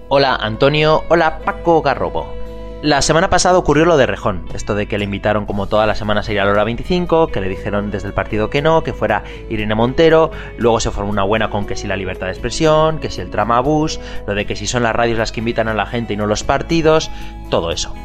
[0.09, 2.42] Hola Antonio, hola Paco Garrobo.
[2.83, 5.97] La semana pasada ocurrió lo de Rejón, esto de que le invitaron como todas las
[5.97, 8.83] semanas a ir a la hora 25, que le dijeron desde el partido que no,
[8.83, 12.33] que fuera Irene Montero, luego se formó una buena con que si la libertad de
[12.33, 15.69] expresión, que si el tramabús, lo de que si son las radios las que invitan
[15.69, 17.09] a la gente y no los partidos,
[17.49, 17.95] todo eso.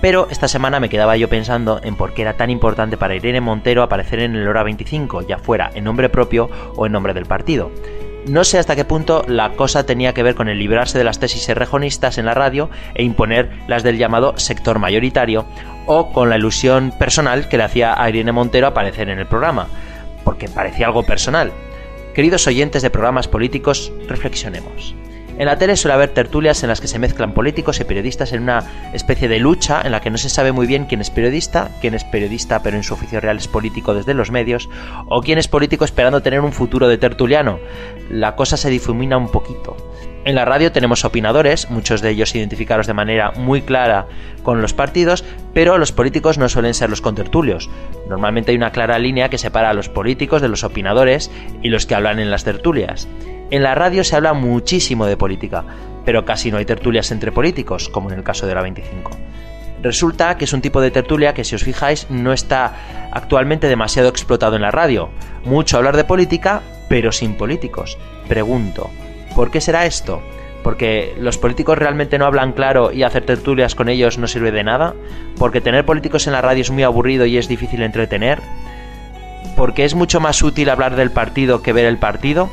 [0.00, 3.40] Pero esta semana me quedaba yo pensando en por qué era tan importante para Irene
[3.40, 7.26] Montero aparecer en el hora 25, ya fuera en nombre propio o en nombre del
[7.26, 7.72] partido.
[8.26, 11.18] No sé hasta qué punto la cosa tenía que ver con el librarse de las
[11.18, 15.44] tesis errejonistas en la radio e imponer las del llamado sector mayoritario,
[15.86, 19.66] o con la ilusión personal que le hacía a Irene Montero aparecer en el programa,
[20.24, 21.52] porque parecía algo personal.
[22.14, 24.94] Queridos oyentes de programas políticos, reflexionemos.
[25.38, 28.42] En la tele suele haber tertulias en las que se mezclan políticos y periodistas en
[28.42, 31.70] una especie de lucha en la que no se sabe muy bien quién es periodista,
[31.80, 34.68] quién es periodista pero en su oficio real es político desde los medios,
[35.08, 37.58] o quién es político esperando tener un futuro de tertuliano.
[38.10, 39.76] La cosa se difumina un poquito.
[40.24, 44.06] En la radio tenemos opinadores, muchos de ellos identificados de manera muy clara
[44.44, 47.68] con los partidos, pero los políticos no suelen ser los contertulios.
[48.08, 51.30] Normalmente hay una clara línea que separa a los políticos de los opinadores
[51.62, 53.08] y los que hablan en las tertulias.
[53.52, 55.62] En la radio se habla muchísimo de política,
[56.06, 59.10] pero casi no hay tertulias entre políticos, como en el caso de la 25.
[59.82, 62.72] Resulta que es un tipo de tertulia que, si os fijáis, no está
[63.10, 65.10] actualmente demasiado explotado en la radio.
[65.44, 67.98] Mucho hablar de política, pero sin políticos.
[68.26, 68.88] Pregunto,
[69.36, 70.22] ¿por qué será esto?
[70.62, 74.62] porque los políticos realmente no hablan claro y hacer tertulias con ellos no sirve de
[74.62, 74.94] nada,
[75.36, 78.38] porque tener políticos en la radio es muy aburrido y es difícil entretener,
[79.56, 82.48] porque es mucho más útil hablar del partido que ver el partido,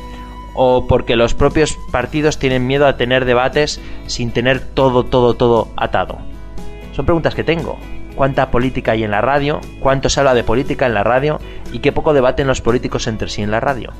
[0.54, 5.68] o porque los propios partidos tienen miedo a tener debates sin tener todo, todo, todo
[5.76, 6.18] atado?
[6.94, 7.78] Son preguntas que tengo.
[8.16, 9.60] ¿Cuánta política hay en la radio?
[9.80, 11.38] ¿Cuánto se habla de política en la radio?
[11.72, 13.92] ¿Y qué poco debaten los políticos entre sí en la radio?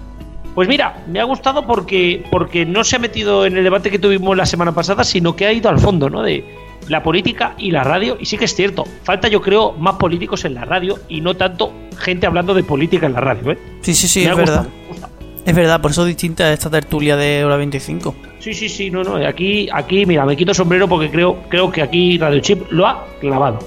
[0.54, 3.98] Pues mira, me ha gustado porque, porque no se ha metido en el debate que
[4.00, 6.22] tuvimos la semana pasada, sino que ha ido al fondo, ¿no?
[6.22, 6.44] De
[6.88, 8.16] la política y la radio.
[8.20, 11.34] Y sí que es cierto, falta yo creo más políticos en la radio y no
[11.36, 13.58] tanto gente hablando de política en la radio, ¿eh?
[13.80, 14.66] Sí, sí, sí, Me es ha verdad.
[14.88, 15.09] gustado.
[15.44, 18.14] Es verdad, por eso es distinta esta tertulia de hora 25.
[18.38, 19.16] Sí, sí, sí, no, no.
[19.26, 23.06] Aquí, aquí, mira, me quito sombrero porque creo, creo que aquí Radio Chip lo ha
[23.20, 23.58] clavado.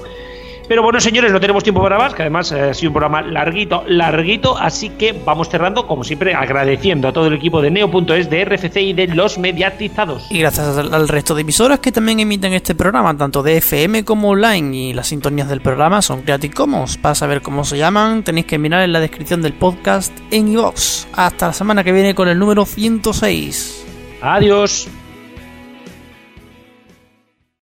[0.68, 3.20] Pero bueno, señores, no tenemos tiempo para más, que además eh, ha sido un programa
[3.22, 8.30] larguito, larguito, así que vamos cerrando, como siempre, agradeciendo a todo el equipo de Neo.es,
[8.30, 10.26] de RFC y de los mediatizados.
[10.30, 14.04] Y gracias al, al resto de emisoras que también emiten este programa, tanto de FM
[14.04, 14.76] como online.
[14.76, 16.96] Y las sintonías del programa son Creative Commons.
[16.96, 21.06] Para saber cómo se llaman, tenéis que mirar en la descripción del podcast en iVoox.
[21.12, 23.84] Hasta la semana que viene con el número 106.
[24.22, 24.88] Adiós.